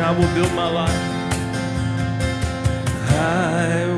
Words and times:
I 0.00 0.12
will 0.12 0.32
build 0.32 0.54
my 0.54 0.70
life. 0.70 1.18
I 3.10 3.97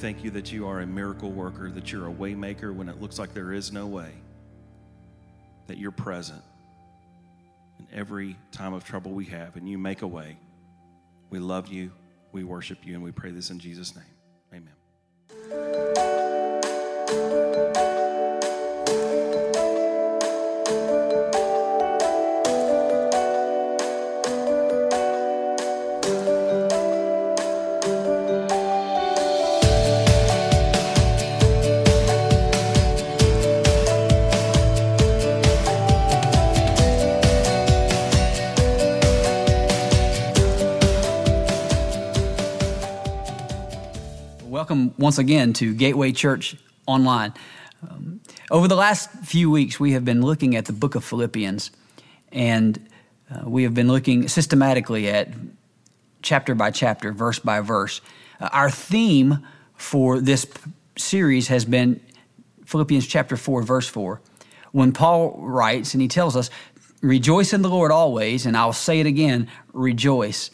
Thank 0.00 0.24
you 0.24 0.30
that 0.30 0.50
you 0.50 0.66
are 0.66 0.80
a 0.80 0.86
miracle 0.86 1.30
worker, 1.30 1.70
that 1.72 1.92
you're 1.92 2.08
a 2.08 2.10
waymaker 2.10 2.74
when 2.74 2.88
it 2.88 3.02
looks 3.02 3.18
like 3.18 3.34
there 3.34 3.52
is 3.52 3.70
no 3.70 3.86
way, 3.86 4.10
that 5.66 5.76
you're 5.76 5.90
present 5.90 6.40
in 7.78 7.86
every 7.92 8.34
time 8.50 8.72
of 8.72 8.82
trouble 8.82 9.12
we 9.12 9.26
have, 9.26 9.56
and 9.56 9.68
you 9.68 9.76
make 9.76 10.00
a 10.00 10.06
way. 10.06 10.38
We 11.28 11.38
love 11.38 11.68
you, 11.68 11.92
we 12.32 12.44
worship 12.44 12.78
you, 12.82 12.94
and 12.94 13.04
we 13.04 13.12
pray 13.12 13.30
this 13.30 13.50
in 13.50 13.58
Jesus' 13.58 13.94
name. 13.94 14.64
Amen. 15.52 16.29
Welcome 44.70 44.94
once 44.98 45.18
again 45.18 45.52
to 45.54 45.74
Gateway 45.74 46.12
Church 46.12 46.54
Online. 46.86 47.34
Um, 47.82 48.20
over 48.52 48.68
the 48.68 48.76
last 48.76 49.10
few 49.24 49.50
weeks, 49.50 49.80
we 49.80 49.94
have 49.94 50.04
been 50.04 50.22
looking 50.22 50.54
at 50.54 50.66
the 50.66 50.72
book 50.72 50.94
of 50.94 51.02
Philippians, 51.02 51.72
and 52.30 52.78
uh, 53.28 53.50
we 53.50 53.64
have 53.64 53.74
been 53.74 53.88
looking 53.88 54.28
systematically 54.28 55.08
at 55.08 55.30
chapter 56.22 56.54
by 56.54 56.70
chapter, 56.70 57.12
verse 57.12 57.40
by 57.40 57.58
verse. 57.58 58.00
Uh, 58.38 58.48
our 58.52 58.70
theme 58.70 59.44
for 59.74 60.20
this 60.20 60.44
p- 60.44 60.70
series 60.96 61.48
has 61.48 61.64
been 61.64 62.00
Philippians 62.64 63.08
chapter 63.08 63.36
4, 63.36 63.64
verse 63.64 63.88
4. 63.88 64.20
When 64.70 64.92
Paul 64.92 65.34
writes, 65.40 65.94
and 65.94 66.00
he 66.00 66.06
tells 66.06 66.36
us, 66.36 66.48
Rejoice 67.02 67.52
in 67.52 67.62
the 67.62 67.68
Lord 67.68 67.90
always, 67.90 68.46
and 68.46 68.56
I'll 68.56 68.72
say 68.72 69.00
it 69.00 69.06
again, 69.06 69.48
rejoice. 69.72 70.52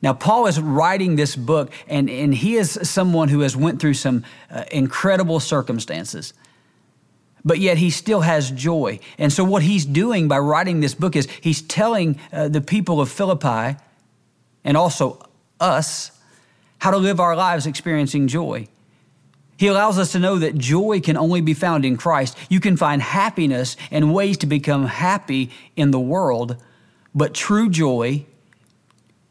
Now, 0.00 0.12
Paul 0.12 0.46
is 0.46 0.60
writing 0.60 1.16
this 1.16 1.34
book, 1.34 1.72
and, 1.88 2.08
and 2.08 2.32
he 2.32 2.54
is 2.56 2.78
someone 2.82 3.28
who 3.28 3.40
has 3.40 3.56
went 3.56 3.80
through 3.80 3.94
some 3.94 4.24
uh, 4.50 4.64
incredible 4.70 5.40
circumstances. 5.40 6.34
But 7.44 7.58
yet 7.58 7.78
he 7.78 7.90
still 7.90 8.20
has 8.20 8.50
joy. 8.50 9.00
And 9.16 9.32
so, 9.32 9.42
what 9.42 9.62
he's 9.62 9.84
doing 9.84 10.28
by 10.28 10.38
writing 10.38 10.80
this 10.80 10.94
book 10.94 11.16
is 11.16 11.28
he's 11.40 11.62
telling 11.62 12.18
uh, 12.32 12.48
the 12.48 12.60
people 12.60 13.00
of 13.00 13.10
Philippi 13.10 13.76
and 14.64 14.76
also 14.76 15.26
us 15.60 16.12
how 16.78 16.90
to 16.90 16.98
live 16.98 17.18
our 17.18 17.34
lives 17.34 17.66
experiencing 17.66 18.28
joy. 18.28 18.68
He 19.56 19.66
allows 19.66 19.98
us 19.98 20.12
to 20.12 20.20
know 20.20 20.38
that 20.38 20.56
joy 20.56 21.00
can 21.00 21.16
only 21.16 21.40
be 21.40 21.54
found 21.54 21.84
in 21.84 21.96
Christ. 21.96 22.38
You 22.48 22.60
can 22.60 22.76
find 22.76 23.02
happiness 23.02 23.76
and 23.90 24.14
ways 24.14 24.38
to 24.38 24.46
become 24.46 24.86
happy 24.86 25.50
in 25.74 25.90
the 25.90 25.98
world, 25.98 26.62
but 27.12 27.34
true 27.34 27.68
joy 27.68 28.24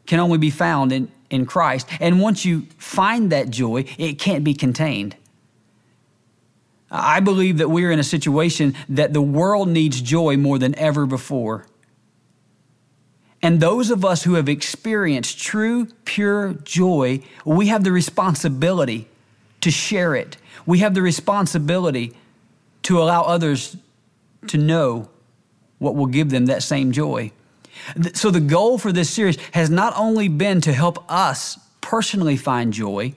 can 0.08 0.18
only 0.18 0.38
be 0.38 0.50
found 0.50 0.90
in, 0.90 1.12
in 1.30 1.46
Christ. 1.46 1.86
And 2.00 2.20
once 2.20 2.44
you 2.44 2.62
find 2.78 3.30
that 3.30 3.50
joy, 3.50 3.84
it 3.98 4.18
can't 4.18 4.42
be 4.42 4.54
contained. 4.54 5.14
I 6.90 7.20
believe 7.20 7.58
that 7.58 7.68
we're 7.68 7.92
in 7.92 7.98
a 7.98 8.04
situation 8.04 8.74
that 8.88 9.12
the 9.12 9.20
world 9.20 9.68
needs 9.68 10.00
joy 10.00 10.38
more 10.38 10.58
than 10.58 10.74
ever 10.76 11.04
before. 11.04 11.66
And 13.42 13.60
those 13.60 13.90
of 13.90 14.02
us 14.04 14.24
who 14.24 14.34
have 14.34 14.48
experienced 14.48 15.38
true, 15.38 15.86
pure 16.06 16.54
joy, 16.54 17.22
we 17.44 17.68
have 17.68 17.84
the 17.84 17.92
responsibility 17.92 19.08
to 19.60 19.70
share 19.70 20.14
it. 20.14 20.38
We 20.64 20.78
have 20.78 20.94
the 20.94 21.02
responsibility 21.02 22.16
to 22.84 22.98
allow 22.98 23.22
others 23.22 23.76
to 24.46 24.56
know 24.56 25.10
what 25.78 25.94
will 25.94 26.06
give 26.06 26.30
them 26.30 26.46
that 26.46 26.62
same 26.62 26.92
joy. 26.92 27.30
So, 28.14 28.30
the 28.30 28.40
goal 28.40 28.78
for 28.78 28.92
this 28.92 29.10
series 29.10 29.36
has 29.52 29.70
not 29.70 29.94
only 29.96 30.28
been 30.28 30.60
to 30.62 30.72
help 30.72 31.10
us 31.10 31.58
personally 31.80 32.36
find 32.36 32.72
joy, 32.72 33.14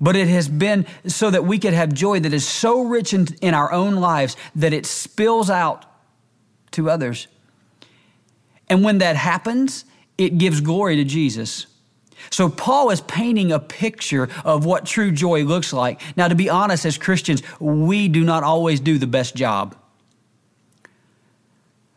but 0.00 0.16
it 0.16 0.28
has 0.28 0.48
been 0.48 0.86
so 1.06 1.30
that 1.30 1.44
we 1.44 1.58
could 1.58 1.74
have 1.74 1.92
joy 1.92 2.20
that 2.20 2.32
is 2.32 2.46
so 2.46 2.82
rich 2.82 3.14
in, 3.14 3.28
in 3.40 3.54
our 3.54 3.72
own 3.72 3.96
lives 3.96 4.36
that 4.56 4.72
it 4.72 4.86
spills 4.86 5.50
out 5.50 5.84
to 6.72 6.90
others. 6.90 7.28
And 8.68 8.82
when 8.82 8.98
that 8.98 9.16
happens, 9.16 9.84
it 10.18 10.38
gives 10.38 10.60
glory 10.60 10.96
to 10.96 11.04
Jesus. 11.04 11.66
So, 12.30 12.48
Paul 12.48 12.90
is 12.90 13.00
painting 13.02 13.52
a 13.52 13.58
picture 13.58 14.28
of 14.44 14.64
what 14.64 14.86
true 14.86 15.10
joy 15.10 15.44
looks 15.44 15.72
like. 15.72 16.00
Now, 16.16 16.28
to 16.28 16.34
be 16.34 16.48
honest, 16.48 16.86
as 16.86 16.96
Christians, 16.96 17.42
we 17.60 18.08
do 18.08 18.24
not 18.24 18.42
always 18.42 18.80
do 18.80 18.98
the 18.98 19.06
best 19.06 19.36
job. 19.36 19.76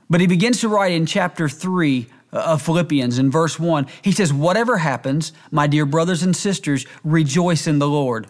But 0.10 0.22
he 0.22 0.28
begins 0.28 0.62
to 0.62 0.70
write 0.70 0.93
in 0.93 1.06
chapter 1.06 1.50
3 1.50 2.08
uh, 2.32 2.38
of 2.38 2.62
Philippians 2.62 3.20
in 3.20 3.32
verse 3.32 3.60
1. 3.60 3.88
He 4.02 4.12
says, 4.12 4.34
Whatever 4.34 4.78
happens, 4.78 5.34
my 5.52 5.67
dear 5.67 5.86
brothers 5.86 6.24
and 6.24 6.36
sisters, 6.36 6.86
rejoice 7.04 7.67
in 7.67 7.80
the 7.80 7.88
Lord. 7.88 8.28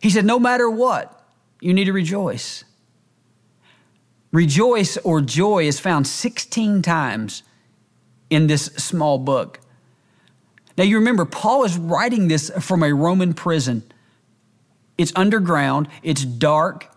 He 0.00 0.10
said, 0.10 0.24
No 0.24 0.38
matter 0.38 0.68
what, 0.68 1.26
you 1.60 1.72
need 1.72 1.84
to 1.84 1.92
rejoice. 1.92 2.64
Rejoice 4.32 4.96
or 4.98 5.20
joy 5.20 5.66
is 5.66 5.78
found 5.78 6.06
16 6.06 6.82
times 6.82 7.42
in 8.30 8.48
this 8.48 8.64
small 8.64 9.18
book. 9.18 9.60
Now, 10.76 10.84
you 10.84 10.96
remember, 10.96 11.24
Paul 11.24 11.64
is 11.64 11.78
writing 11.78 12.28
this 12.28 12.50
from 12.60 12.82
a 12.82 12.92
Roman 12.92 13.32
prison. 13.32 13.84
It's 14.98 15.12
underground, 15.14 15.88
it's 16.02 16.24
dark. 16.24 16.92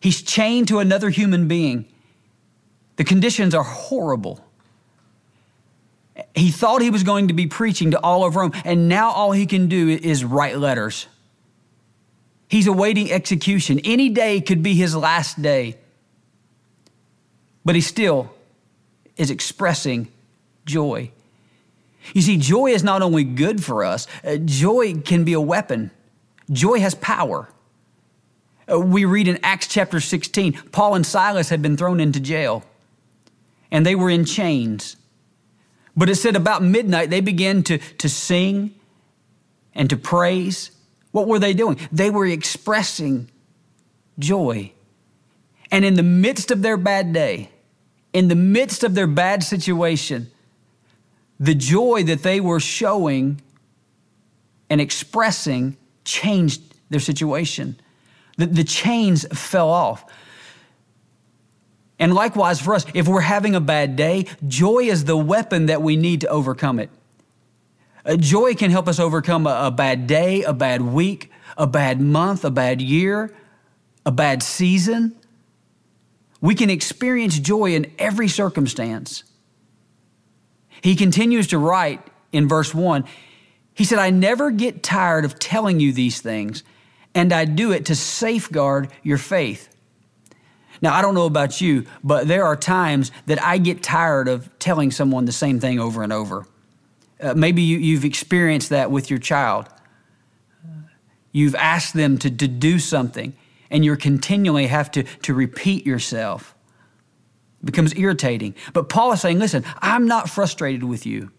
He's 0.00 0.22
chained 0.22 0.68
to 0.68 0.78
another 0.78 1.10
human 1.10 1.48
being. 1.48 1.86
The 2.98 3.04
conditions 3.04 3.54
are 3.54 3.62
horrible. 3.62 4.44
He 6.34 6.50
thought 6.50 6.82
he 6.82 6.90
was 6.90 7.04
going 7.04 7.28
to 7.28 7.34
be 7.34 7.46
preaching 7.46 7.92
to 7.92 8.00
all 8.00 8.24
of 8.24 8.34
Rome, 8.34 8.52
and 8.64 8.88
now 8.88 9.12
all 9.12 9.30
he 9.30 9.46
can 9.46 9.68
do 9.68 9.88
is 9.88 10.24
write 10.24 10.58
letters. 10.58 11.06
He's 12.48 12.66
awaiting 12.66 13.12
execution. 13.12 13.80
Any 13.84 14.08
day 14.08 14.40
could 14.40 14.64
be 14.64 14.74
his 14.74 14.96
last 14.96 15.40
day. 15.40 15.76
But 17.64 17.76
he 17.76 17.80
still 17.80 18.34
is 19.16 19.30
expressing 19.30 20.08
joy. 20.66 21.12
You 22.14 22.22
see, 22.22 22.36
joy 22.36 22.72
is 22.72 22.82
not 22.82 23.00
only 23.00 23.22
good 23.22 23.62
for 23.62 23.84
us, 23.84 24.08
uh, 24.24 24.38
joy 24.38 24.94
can 24.94 25.22
be 25.22 25.34
a 25.34 25.40
weapon. 25.40 25.92
Joy 26.50 26.80
has 26.80 26.96
power. 26.96 27.48
Uh, 28.68 28.80
we 28.80 29.04
read 29.04 29.28
in 29.28 29.38
Acts 29.44 29.68
chapter 29.68 30.00
16, 30.00 30.54
Paul 30.72 30.96
and 30.96 31.06
Silas 31.06 31.50
had 31.50 31.62
been 31.62 31.76
thrown 31.76 32.00
into 32.00 32.18
jail 32.18 32.64
and 33.70 33.84
they 33.84 33.94
were 33.94 34.10
in 34.10 34.24
chains. 34.24 34.96
But 35.96 36.08
it 36.08 36.14
said 36.16 36.36
about 36.36 36.62
midnight, 36.62 37.10
they 37.10 37.20
began 37.20 37.62
to, 37.64 37.78
to 37.78 38.08
sing 38.08 38.74
and 39.74 39.90
to 39.90 39.96
praise. 39.96 40.70
What 41.10 41.26
were 41.26 41.38
they 41.38 41.54
doing? 41.54 41.78
They 41.90 42.10
were 42.10 42.26
expressing 42.26 43.30
joy. 44.18 44.72
And 45.70 45.84
in 45.84 45.94
the 45.94 46.02
midst 46.02 46.50
of 46.50 46.62
their 46.62 46.76
bad 46.76 47.12
day, 47.12 47.50
in 48.12 48.28
the 48.28 48.34
midst 48.34 48.84
of 48.84 48.94
their 48.94 49.06
bad 49.06 49.42
situation, 49.42 50.30
the 51.38 51.54
joy 51.54 52.02
that 52.04 52.22
they 52.22 52.40
were 52.40 52.60
showing 52.60 53.40
and 54.70 54.80
expressing 54.80 55.76
changed 56.04 56.62
their 56.90 57.00
situation. 57.00 57.78
The, 58.36 58.46
the 58.46 58.64
chains 58.64 59.26
fell 59.36 59.68
off. 59.68 60.04
And 61.98 62.14
likewise 62.14 62.60
for 62.60 62.74
us, 62.74 62.86
if 62.94 63.08
we're 63.08 63.20
having 63.20 63.54
a 63.54 63.60
bad 63.60 63.96
day, 63.96 64.26
joy 64.46 64.84
is 64.84 65.04
the 65.04 65.16
weapon 65.16 65.66
that 65.66 65.82
we 65.82 65.96
need 65.96 66.20
to 66.20 66.28
overcome 66.28 66.78
it. 66.78 66.90
Uh, 68.04 68.16
joy 68.16 68.54
can 68.54 68.70
help 68.70 68.88
us 68.88 69.00
overcome 69.00 69.46
a, 69.46 69.66
a 69.66 69.70
bad 69.70 70.06
day, 70.06 70.42
a 70.44 70.52
bad 70.52 70.80
week, 70.80 71.30
a 71.56 71.66
bad 71.66 72.00
month, 72.00 72.44
a 72.44 72.50
bad 72.50 72.80
year, 72.80 73.34
a 74.06 74.12
bad 74.12 74.42
season. 74.42 75.14
We 76.40 76.54
can 76.54 76.70
experience 76.70 77.38
joy 77.38 77.74
in 77.74 77.92
every 77.98 78.28
circumstance. 78.28 79.24
He 80.80 80.94
continues 80.94 81.48
to 81.48 81.58
write 81.58 82.00
in 82.30 82.48
verse 82.48 82.72
1 82.72 83.04
He 83.74 83.84
said, 83.84 83.98
I 83.98 84.10
never 84.10 84.52
get 84.52 84.82
tired 84.84 85.24
of 85.24 85.38
telling 85.38 85.80
you 85.80 85.92
these 85.92 86.20
things, 86.20 86.62
and 87.14 87.32
I 87.32 87.44
do 87.44 87.72
it 87.72 87.86
to 87.86 87.96
safeguard 87.96 88.90
your 89.02 89.18
faith. 89.18 89.68
Now, 90.80 90.94
I 90.94 91.02
don't 91.02 91.14
know 91.14 91.26
about 91.26 91.60
you, 91.60 91.86
but 92.04 92.28
there 92.28 92.44
are 92.44 92.56
times 92.56 93.10
that 93.26 93.42
I 93.42 93.58
get 93.58 93.82
tired 93.82 94.28
of 94.28 94.56
telling 94.58 94.90
someone 94.90 95.24
the 95.24 95.32
same 95.32 95.60
thing 95.60 95.78
over 95.80 96.02
and 96.02 96.12
over. 96.12 96.46
Uh, 97.20 97.34
maybe 97.34 97.62
you, 97.62 97.96
have 97.96 98.04
experienced 98.04 98.70
that 98.70 98.90
with 98.90 99.10
your 99.10 99.18
child. 99.18 99.68
You've 101.32 101.56
asked 101.56 101.94
them 101.94 102.18
to, 102.18 102.30
to 102.30 102.48
do 102.48 102.78
something, 102.78 103.34
and 103.70 103.84
you 103.84 103.96
continually 103.96 104.68
have 104.68 104.90
to, 104.92 105.02
to 105.02 105.34
repeat 105.34 105.84
yourself. 105.84 106.54
It 107.62 107.66
becomes 107.66 107.96
irritating. 107.96 108.54
But 108.72 108.88
Paul 108.88 109.12
is 109.12 109.20
saying, 109.20 109.38
listen, 109.38 109.64
I'm 109.80 110.06
not 110.06 110.30
frustrated 110.30 110.84
with 110.84 111.06
you. 111.06 111.32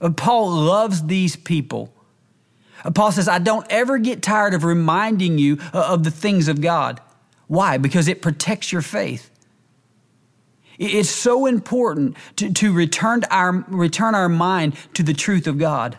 Uh, 0.00 0.10
Paul 0.10 0.50
loves 0.50 1.04
these 1.04 1.34
people. 1.34 1.92
Paul 2.94 3.12
says, 3.12 3.28
I 3.28 3.38
don't 3.38 3.66
ever 3.70 3.98
get 3.98 4.22
tired 4.22 4.54
of 4.54 4.62
reminding 4.62 5.38
you 5.38 5.58
of 5.72 6.04
the 6.04 6.10
things 6.10 6.48
of 6.48 6.60
God. 6.60 7.00
Why? 7.54 7.78
Because 7.78 8.08
it 8.08 8.20
protects 8.20 8.72
your 8.72 8.82
faith. 8.82 9.30
It's 10.76 11.08
so 11.08 11.46
important 11.46 12.16
to, 12.36 12.52
to 12.52 12.72
return, 12.72 13.22
our, 13.30 13.64
return 13.68 14.16
our 14.16 14.28
mind 14.28 14.74
to 14.94 15.04
the 15.04 15.14
truth 15.14 15.46
of 15.46 15.56
God. 15.56 15.96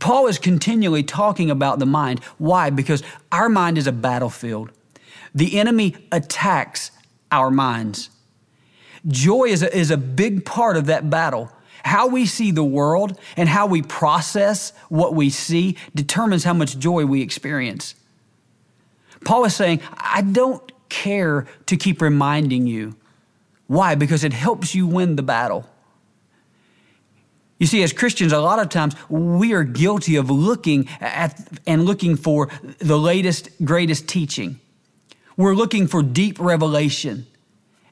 Paul 0.00 0.26
is 0.26 0.38
continually 0.38 1.04
talking 1.04 1.48
about 1.48 1.78
the 1.78 1.86
mind. 1.86 2.24
Why? 2.38 2.70
Because 2.70 3.04
our 3.30 3.48
mind 3.48 3.78
is 3.78 3.86
a 3.86 3.92
battlefield. 3.92 4.72
The 5.32 5.60
enemy 5.60 5.94
attacks 6.10 6.90
our 7.30 7.50
minds. 7.50 8.10
Joy 9.06 9.44
is 9.44 9.62
a, 9.62 9.76
is 9.76 9.92
a 9.92 9.96
big 9.96 10.44
part 10.44 10.76
of 10.76 10.86
that 10.86 11.08
battle. 11.08 11.52
How 11.84 12.08
we 12.08 12.26
see 12.26 12.50
the 12.50 12.64
world 12.64 13.20
and 13.36 13.48
how 13.48 13.66
we 13.66 13.82
process 13.82 14.72
what 14.88 15.14
we 15.14 15.30
see 15.30 15.76
determines 15.94 16.42
how 16.42 16.54
much 16.54 16.78
joy 16.78 17.04
we 17.04 17.22
experience. 17.22 17.94
Paul 19.24 19.44
is 19.44 19.54
saying, 19.54 19.80
I 19.96 20.22
don't 20.22 20.62
care 20.88 21.46
to 21.66 21.76
keep 21.76 22.00
reminding 22.00 22.66
you. 22.66 22.96
Why? 23.66 23.94
Because 23.94 24.24
it 24.24 24.32
helps 24.32 24.74
you 24.74 24.86
win 24.86 25.16
the 25.16 25.22
battle. 25.22 25.68
You 27.58 27.66
see, 27.66 27.82
as 27.82 27.92
Christians, 27.92 28.32
a 28.32 28.40
lot 28.40 28.58
of 28.58 28.68
times 28.68 28.94
we 29.08 29.52
are 29.54 29.64
guilty 29.64 30.16
of 30.16 30.30
looking 30.30 30.88
at 31.00 31.48
and 31.66 31.84
looking 31.84 32.16
for 32.16 32.50
the 32.78 32.98
latest, 32.98 33.48
greatest 33.64 34.08
teaching. 34.08 34.60
We're 35.36 35.54
looking 35.54 35.86
for 35.86 36.02
deep 36.02 36.38
revelation. 36.38 37.26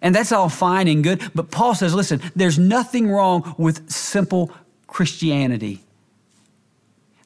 And 0.01 0.15
that's 0.15 0.33
all 0.33 0.49
fine 0.49 0.89
and 0.89 1.03
good. 1.03 1.23
But 1.35 1.51
Paul 1.51 1.75
says, 1.75 1.95
listen, 1.95 2.21
there's 2.35 2.59
nothing 2.59 3.09
wrong 3.09 3.55
with 3.57 3.91
simple 3.91 4.51
Christianity. 4.89 5.81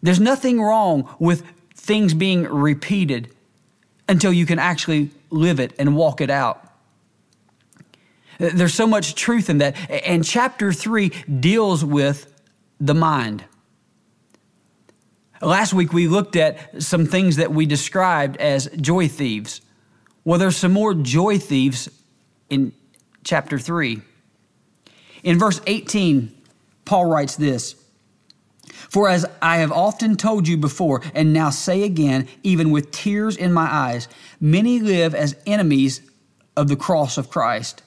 There's 0.03 0.21
nothing 0.21 0.61
wrong 0.61 1.09
with 1.19 1.42
things 1.75 2.14
being 2.14 2.45
repeated 2.45 3.35
until 4.09 4.33
you 4.33 4.47
can 4.47 4.59
actually 4.59 5.11
live 5.31 5.61
it 5.61 5.73
and 5.79 5.97
walk 5.97 6.21
it 6.21 6.31
out. 6.31 6.62
There's 8.38 8.75
so 8.75 8.87
much 8.87 9.14
truth 9.14 9.49
in 9.49 9.59
that. 9.59 9.77
And 9.90 10.25
chapter 10.25 10.73
three 10.73 11.09
deals 11.09 11.85
with 11.85 12.33
the 12.79 12.95
mind. 12.95 13.45
Last 15.40 15.75
week 15.75 15.92
we 15.92 16.09
looked 16.09 16.37
at 16.37 16.83
some 16.83 17.07
things 17.07 17.37
that 17.37 17.53
we 17.53 17.66
described 17.66 18.37
as 18.38 18.69
joy 18.77 19.09
thieves. 19.09 19.61
Well, 20.25 20.38
there's 20.38 20.57
some 20.57 20.73
more 20.73 20.92
joy 20.95 21.38
thieves 21.38 21.88
in 22.51 22.73
chapter 23.23 23.59
3. 23.59 24.03
In 25.23 25.38
verse 25.38 25.61
18, 25.66 26.35
Paul 26.85 27.07
writes 27.07 27.37
this 27.37 27.77
For 28.88 29.09
as 29.09 29.27
I 29.42 29.59
have 29.59 29.72
often 29.72 30.16
told 30.16 30.46
you 30.46 30.57
before, 30.57 31.03
and 31.14 31.33
now 31.33 31.51
say 31.51 31.83
again, 31.83 32.29
even 32.42 32.70
with 32.70 32.92
tears 32.92 33.37
in 33.37 33.53
my 33.53 33.72
eyes, 33.72 34.09
many 34.40 34.79
live 34.81 35.14
as 35.14 35.37
enemies 35.46 36.01
of 36.57 36.68
the 36.68 36.77
cross 36.77 37.18
of 37.18 37.31
Christ. 37.31 37.83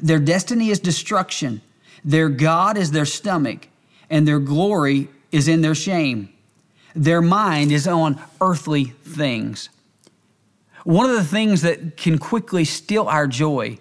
Their 0.00 0.18
destiny 0.18 0.70
is 0.70 0.80
destruction, 0.80 1.62
their 2.04 2.28
God 2.28 2.76
is 2.76 2.90
their 2.90 3.06
stomach, 3.06 3.68
and 4.10 4.26
their 4.26 4.38
glory 4.38 5.08
is 5.32 5.48
in 5.48 5.62
their 5.62 5.74
shame. 5.74 6.28
Their 6.94 7.20
mind 7.20 7.72
is 7.72 7.86
on 7.86 8.20
earthly 8.40 8.84
things. 8.84 9.68
One 10.84 11.10
of 11.10 11.16
the 11.16 11.24
things 11.24 11.62
that 11.62 11.96
can 11.96 12.18
quickly 12.18 12.64
steal 12.64 13.08
our 13.08 13.26
joy 13.26 13.78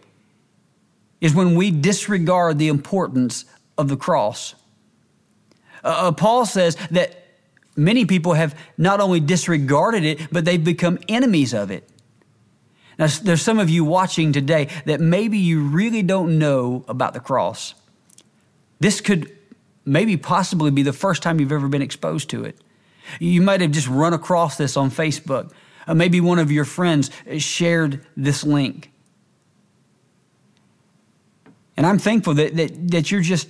is 1.21 1.33
when 1.33 1.55
we 1.55 1.71
disregard 1.71 2.57
the 2.57 2.67
importance 2.67 3.45
of 3.77 3.87
the 3.87 3.97
cross. 3.97 4.55
Uh, 5.85 6.07
uh, 6.07 6.11
Paul 6.11 6.45
says 6.45 6.75
that 6.91 7.15
many 7.77 8.05
people 8.05 8.33
have 8.33 8.57
not 8.77 8.99
only 8.99 9.19
disregarded 9.19 10.03
it, 10.03 10.27
but 10.31 10.43
they've 10.43 10.63
become 10.63 10.97
enemies 11.07 11.53
of 11.53 11.69
it. 11.69 11.87
Now, 12.97 13.07
there's 13.07 13.41
some 13.41 13.59
of 13.59 13.69
you 13.69 13.85
watching 13.85 14.33
today 14.33 14.69
that 14.85 14.99
maybe 14.99 15.37
you 15.37 15.61
really 15.61 16.01
don't 16.01 16.39
know 16.39 16.83
about 16.87 17.13
the 17.13 17.19
cross. 17.19 17.75
This 18.79 18.99
could 18.99 19.31
maybe 19.85 20.17
possibly 20.17 20.71
be 20.71 20.81
the 20.81 20.93
first 20.93 21.21
time 21.21 21.39
you've 21.39 21.51
ever 21.51 21.67
been 21.67 21.81
exposed 21.81 22.29
to 22.31 22.43
it. 22.43 22.57
You 23.19 23.41
might 23.41 23.61
have 23.61 23.71
just 23.71 23.87
run 23.87 24.13
across 24.13 24.57
this 24.57 24.75
on 24.75 24.89
Facebook. 24.89 25.51
Uh, 25.87 25.93
maybe 25.93 26.19
one 26.19 26.39
of 26.39 26.51
your 26.51 26.65
friends 26.65 27.11
shared 27.37 28.03
this 28.17 28.43
link. 28.43 28.91
And 31.77 31.85
I'm 31.85 31.99
thankful 31.99 32.33
that, 32.35 32.55
that, 32.55 32.89
that 32.91 33.11
you're 33.11 33.21
just 33.21 33.49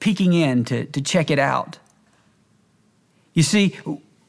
peeking 0.00 0.32
in 0.32 0.64
to, 0.64 0.86
to 0.86 1.00
check 1.00 1.30
it 1.30 1.38
out. 1.38 1.78
You 3.34 3.42
see, 3.42 3.78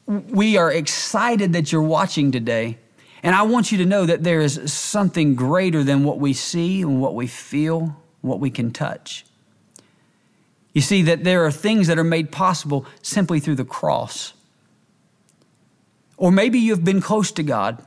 we 0.06 0.58
are 0.58 0.72
excited 0.72 1.54
that 1.54 1.72
you're 1.72 1.82
watching 1.82 2.32
today. 2.32 2.78
And 3.24 3.36
I 3.36 3.44
want 3.44 3.72
you 3.72 3.78
to 3.80 3.86
know 3.86 4.06
that 4.06 4.24
there 4.24 4.42
is 4.42 4.72
something 4.72 5.36
greater 5.36 5.84
than 5.84 6.04
what 6.04 6.20
we 6.20 6.34
see 6.34 6.82
and 6.82 7.02
what 7.02 7.16
we 7.16 7.28
feel, 7.28 7.96
what 8.22 8.40
we 8.40 8.50
can 8.50 8.72
touch. 8.72 9.26
You 10.74 10.82
see, 10.82 11.02
that 11.04 11.24
there 11.24 11.46
are 11.46 11.52
things 11.52 11.88
that 11.88 12.00
are 12.00 12.04
made 12.04 12.32
possible 12.32 12.86
simply 13.02 13.40
through 13.40 13.56
the 13.56 13.66
cross. 13.66 14.34
Or 16.18 16.32
maybe 16.32 16.60
you've 16.60 16.84
been 16.84 17.02
close 17.02 17.32
to 17.34 17.44
God 17.44 17.84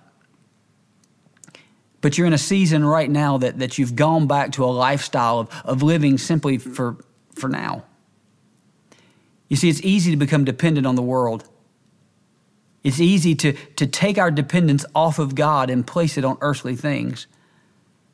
but 2.05 2.18
you're 2.18 2.27
in 2.27 2.35
a 2.35 2.38
season 2.38 2.85
right 2.85 3.09
now 3.09 3.38
that, 3.38 3.61
that 3.61 3.79
you've 3.79 3.97
gone 3.97 4.27
back 4.27 4.53
to 4.53 4.62
a 4.62 4.66
lifestyle 4.66 5.40
of, 5.40 5.49
of 5.64 5.83
living 5.83 6.18
simply 6.18 6.59
for, 6.59 6.99
for 7.35 7.49
now. 7.49 7.85
You 9.49 9.57
see, 9.57 9.68
it's 9.68 9.83
easy 9.83 10.11
to 10.11 10.16
become 10.16 10.44
dependent 10.44 10.87
on 10.87 10.94
the 10.94 11.03
world. 11.03 11.49
It's 12.83 13.01
easy 13.01 13.35
to, 13.37 13.53
to 13.77 13.87
take 13.87 14.18
our 14.18 14.31
dependence 14.31 14.85
off 14.94 15.18
of 15.18 15.35
God 15.35 15.70
and 15.70 15.87
place 15.87 16.18
it 16.18 16.25
on 16.25 16.38
earthly 16.40 16.77
things. 16.77 17.27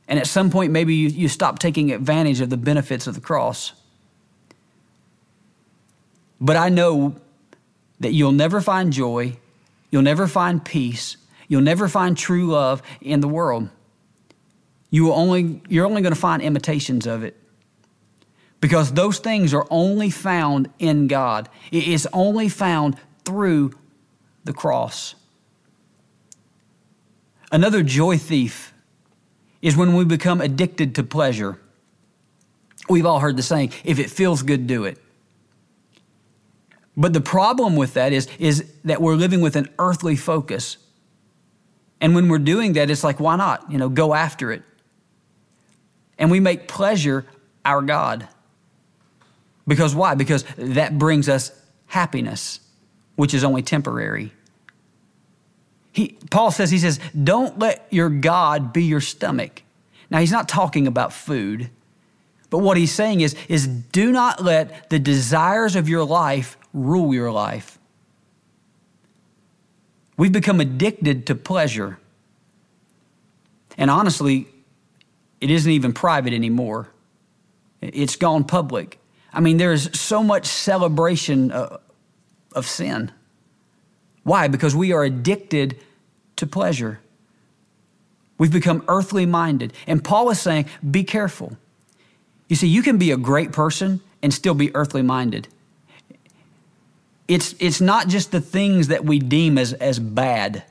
And 0.07 0.19
at 0.19 0.27
some 0.27 0.51
point, 0.51 0.73
maybe 0.73 0.95
you, 0.95 1.09
you 1.09 1.29
stop 1.29 1.59
taking 1.59 1.93
advantage 1.93 2.41
of 2.41 2.51
the 2.51 2.57
benefits 2.57 3.07
of 3.07 3.15
the 3.15 3.21
cross. 3.21 3.73
But 6.41 6.57
I 6.57 6.69
know 6.69 7.17
that 8.01 8.13
you'll 8.13 8.33
never 8.33 8.61
find 8.61 8.93
joy, 8.93 9.37
you'll 9.91 10.03
never 10.03 10.27
find 10.27 10.65
peace, 10.65 11.17
you'll 11.49 11.61
never 11.61 11.87
find 11.87 12.17
true 12.17 12.47
love 12.47 12.83
in 13.01 13.21
the 13.21 13.29
world 13.29 13.69
you 14.91 15.05
will 15.05 15.13
only, 15.13 15.63
you're 15.69 15.87
only 15.87 16.03
going 16.03 16.15
to 16.15 16.21
find 16.21 16.43
imitations 16.43 17.07
of 17.07 17.23
it. 17.23 17.37
Because 18.61 18.93
those 18.93 19.19
things 19.19 19.55
are 19.55 19.67
only 19.71 20.11
found 20.11 20.71
in 20.79 21.07
God. 21.07 21.49
It 21.73 21.89
is 21.89 22.07
only 22.13 22.49
found 22.49 22.97
through 23.25 23.73
the 24.45 24.53
cross. 24.53 25.15
Another 27.51 27.83
joy 27.83 28.19
thief 28.19 28.73
is 29.63 29.77
when 29.77 29.95
we 29.95 30.05
become 30.05 30.41
addicted 30.41 30.95
to 30.97 31.03
pleasure. 31.03 31.59
We've 32.89 33.07
all 33.07 33.21
heard 33.21 33.37
the 33.37 33.43
saying, 33.43 33.73
if 33.85 33.99
it 33.99 34.11
feels 34.11 34.43
good, 34.43 34.67
do 34.67 34.85
it. 34.85 34.99
But 36.97 37.13
the 37.13 37.21
problem 37.21 37.77
with 37.77 37.95
that 37.95 38.13
is, 38.13 38.29
is 38.39 38.71
that 38.85 39.01
we're 39.01 39.15
living 39.15 39.41
with 39.41 39.57
an 39.57 39.69
earthly 39.79 40.17
focus. 40.17 40.77
And 42.01 42.15
when 42.15 42.29
we're 42.29 42.39
doing 42.39 42.75
that, 42.75 42.91
it's 42.91 43.05
like, 43.05 43.21
why 43.21 43.37
not? 43.37 43.71
You 43.71 43.79
know, 43.79 43.89
go 43.89 44.15
after 44.15 44.53
it 44.53 44.63
and 46.21 46.31
we 46.31 46.39
make 46.39 46.69
pleasure 46.69 47.27
our 47.65 47.83
God. 47.83 48.29
Because 49.71 49.95
why? 49.95 50.17
Because 50.17 50.45
that 50.59 50.99
brings 50.99 51.29
us 51.29 51.53
happiness, 51.87 52.59
which 53.15 53.33
is 53.33 53.45
only 53.45 53.63
temporary. 53.63 54.33
He, 55.93 56.19
Paul 56.29 56.51
says, 56.51 56.73
he 56.73 56.79
says, 56.79 56.99
don't 57.23 57.57
let 57.61 57.87
your 57.89 58.11
God 58.11 58.73
be 58.73 58.83
your 58.83 59.01
stomach. 59.01 59.63
Now, 60.11 60.19
he's 60.19 60.33
not 60.33 60.49
talking 60.49 60.89
about 60.89 61.13
food, 61.13 61.71
but 62.51 62.59
what 62.59 62.79
he's 62.79 62.91
saying 62.91 63.21
is, 63.21 63.37
is 63.49 63.69
do 63.69 64.11
not 64.11 64.43
let 64.43 64.91
the 64.91 64.99
desires 64.99 65.77
of 65.77 65.89
your 65.89 66.03
life 66.03 66.59
rule 66.75 67.15
your 67.15 67.31
life. 67.31 67.79
We've 70.17 70.33
become 70.33 70.61
addicted 70.61 71.29
to 71.29 71.37
pleasure. 71.37 72.01
And 73.79 73.89
honestly, 73.89 74.49
it 75.41 75.49
isn't 75.49 75.71
even 75.71 75.93
private 75.93 76.33
anymore, 76.33 76.89
it's 77.81 78.17
gone 78.17 78.43
public. 78.43 79.00
I 79.33 79.41
mean, 79.41 79.57
there's 79.57 79.99
so 79.99 80.23
much 80.23 80.47
celebration 80.47 81.51
of, 81.51 81.73
uh, 81.73 81.79
of 82.53 82.67
sin. 82.67 83.13
Why? 84.25 84.49
Because 84.49 84.75
we 84.75 84.93
are 84.93 85.05
addicted 85.05 85.79
to 86.37 86.47
pleasure. 86.47 87.01
We've 88.39 88.53
become 88.53 88.85
earthly 88.89 89.27
minded. 89.27 89.73
And 89.87 90.03
Paul 90.03 90.31
is 90.31 90.41
saying, 90.41 90.67
be 90.89 91.05
careful. 91.05 91.57
You 92.49 92.57
see, 92.57 92.67
you 92.67 92.83
can 92.83 92.99
be 92.99 93.13
a 93.13 93.17
great 93.17 93.53
person 93.53 94.01
and 94.23 94.35
still 94.35 94.55
be 94.55 94.75
earthly 94.75 95.03
minded. 95.03 95.49
It's, 97.29 97.55
it's 97.61 97.81
not 97.81 98.09
just 98.09 98.33
the 98.33 98.41
things 98.41 98.89
that 98.89 99.05
we 99.05 99.21
deem 99.21 99.57
as, 99.57 99.73
as 99.75 100.01
bad, 100.01 100.65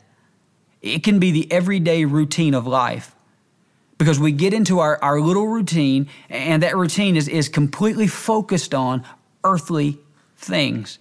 it 0.82 1.04
can 1.04 1.20
be 1.20 1.32
the 1.32 1.50
everyday 1.52 2.04
routine 2.06 2.54
of 2.54 2.68
life 2.68 3.16
because 4.00 4.20
we 4.20 4.32
get 4.32 4.54
into 4.54 4.80
our, 4.80 4.98
our 5.04 5.22
little 5.22 5.48
routine, 5.48 6.10
and 6.30 6.64
that 6.64 6.76
routine 6.76 7.16
is, 7.16 7.28
is 7.28 7.48
completely 7.50 8.08
focused 8.08 8.74
on 8.74 9.06
earthly 9.44 10.00
things. 10.38 10.98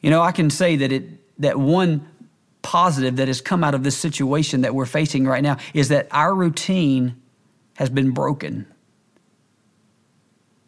You 0.00 0.08
know, 0.08 0.22
I 0.22 0.32
can 0.32 0.48
say 0.48 0.76
that 0.76 0.92
it 0.92 1.04
that 1.40 1.58
one 1.58 2.08
positive 2.62 3.16
that 3.16 3.28
has 3.28 3.40
come 3.40 3.62
out 3.62 3.74
of 3.74 3.84
this 3.84 3.96
situation 3.96 4.62
that 4.62 4.74
we're 4.74 4.86
facing 4.86 5.24
right 5.24 5.42
now 5.42 5.56
is 5.74 5.88
that 5.88 6.08
our 6.10 6.34
routine 6.34 7.20
has 7.76 7.88
been 7.90 8.10
broken. 8.10 8.66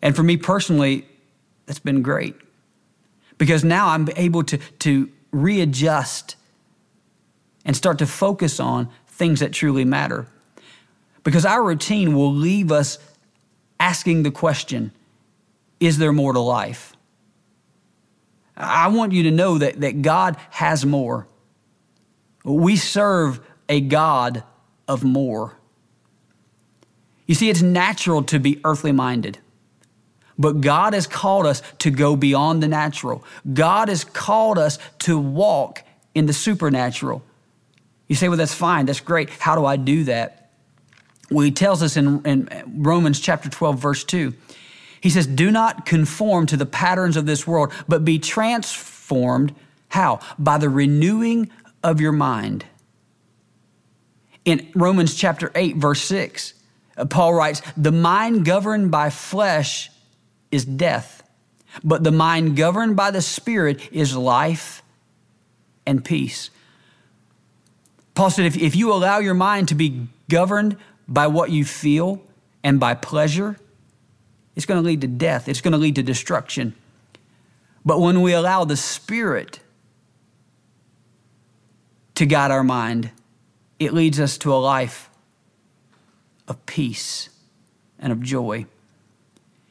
And 0.00 0.14
for 0.14 0.22
me 0.22 0.36
personally, 0.36 1.06
that's 1.66 1.80
been 1.80 2.02
great. 2.02 2.34
Because 3.36 3.64
now 3.64 3.88
I'm 3.88 4.08
able 4.16 4.44
to, 4.44 4.58
to 4.58 5.10
readjust 5.32 6.36
and 7.64 7.76
start 7.76 7.98
to 7.98 8.06
focus 8.06 8.60
on 8.60 8.88
things 9.08 9.40
that 9.40 9.52
truly 9.52 9.84
matter. 9.84 10.26
Because 11.22 11.44
our 11.44 11.62
routine 11.62 12.14
will 12.14 12.32
leave 12.32 12.72
us 12.72 12.98
asking 13.78 14.22
the 14.22 14.30
question 14.30 14.92
is 15.78 15.96
there 15.96 16.12
more 16.12 16.34
to 16.34 16.40
life? 16.40 16.94
I 18.54 18.88
want 18.88 19.12
you 19.12 19.22
to 19.24 19.30
know 19.30 19.56
that, 19.56 19.80
that 19.80 20.02
God 20.02 20.36
has 20.50 20.84
more. 20.84 21.26
We 22.44 22.76
serve 22.76 23.40
a 23.68 23.80
God 23.80 24.44
of 24.86 25.02
more. 25.02 25.56
You 27.26 27.34
see, 27.34 27.48
it's 27.48 27.62
natural 27.62 28.22
to 28.24 28.38
be 28.38 28.60
earthly 28.64 28.92
minded. 28.92 29.38
But 30.38 30.60
God 30.60 30.94
has 30.94 31.06
called 31.06 31.46
us 31.46 31.62
to 31.78 31.90
go 31.90 32.16
beyond 32.16 32.62
the 32.62 32.68
natural. 32.68 33.24
God 33.52 33.88
has 33.88 34.04
called 34.04 34.58
us 34.58 34.78
to 35.00 35.18
walk 35.18 35.82
in 36.14 36.26
the 36.26 36.32
supernatural. 36.32 37.22
You 38.08 38.16
say, 38.16 38.28
well, 38.28 38.38
that's 38.38 38.54
fine, 38.54 38.86
that's 38.86 39.00
great. 39.00 39.30
How 39.30 39.54
do 39.54 39.64
I 39.64 39.76
do 39.76 40.04
that? 40.04 40.39
Well, 41.30 41.44
he 41.44 41.52
tells 41.52 41.82
us 41.82 41.96
in, 41.96 42.24
in 42.26 42.48
Romans 42.66 43.20
chapter 43.20 43.48
12, 43.48 43.78
verse 43.78 44.04
2. 44.04 44.34
He 45.00 45.10
says, 45.10 45.26
Do 45.26 45.50
not 45.50 45.86
conform 45.86 46.46
to 46.46 46.56
the 46.56 46.66
patterns 46.66 47.16
of 47.16 47.26
this 47.26 47.46
world, 47.46 47.72
but 47.88 48.04
be 48.04 48.18
transformed. 48.18 49.54
How? 49.88 50.20
By 50.38 50.58
the 50.58 50.68
renewing 50.68 51.50
of 51.82 52.00
your 52.00 52.12
mind. 52.12 52.66
In 54.44 54.68
Romans 54.74 55.14
chapter 55.14 55.52
8, 55.54 55.76
verse 55.76 56.02
6, 56.02 56.54
uh, 56.96 57.04
Paul 57.06 57.34
writes, 57.34 57.62
The 57.76 57.92
mind 57.92 58.44
governed 58.44 58.90
by 58.90 59.10
flesh 59.10 59.90
is 60.50 60.64
death, 60.64 61.22
but 61.84 62.02
the 62.02 62.12
mind 62.12 62.56
governed 62.56 62.96
by 62.96 63.10
the 63.10 63.22
Spirit 63.22 63.80
is 63.92 64.16
life 64.16 64.82
and 65.86 66.04
peace. 66.04 66.50
Paul 68.14 68.30
said, 68.30 68.46
if, 68.46 68.56
if 68.56 68.74
you 68.74 68.92
allow 68.92 69.18
your 69.18 69.34
mind 69.34 69.68
to 69.68 69.74
be 69.74 70.08
governed 70.28 70.76
by 71.10 71.26
what 71.26 71.50
you 71.50 71.64
feel 71.64 72.22
and 72.62 72.78
by 72.78 72.94
pleasure, 72.94 73.56
it's 74.54 74.64
going 74.64 74.80
to 74.80 74.86
lead 74.86 75.00
to 75.00 75.08
death, 75.08 75.48
it's 75.48 75.60
going 75.60 75.72
to 75.72 75.78
lead 75.78 75.96
to 75.96 76.02
destruction. 76.02 76.74
But 77.84 78.00
when 78.00 78.22
we 78.22 78.32
allow 78.32 78.64
the 78.64 78.76
Spirit 78.76 79.60
to 82.14 82.26
guide 82.26 82.50
our 82.50 82.62
mind, 82.62 83.10
it 83.78 83.92
leads 83.92 84.20
us 84.20 84.38
to 84.38 84.54
a 84.54 84.56
life 84.56 85.10
of 86.46 86.64
peace 86.66 87.30
and 87.98 88.12
of 88.12 88.20
joy. 88.22 88.66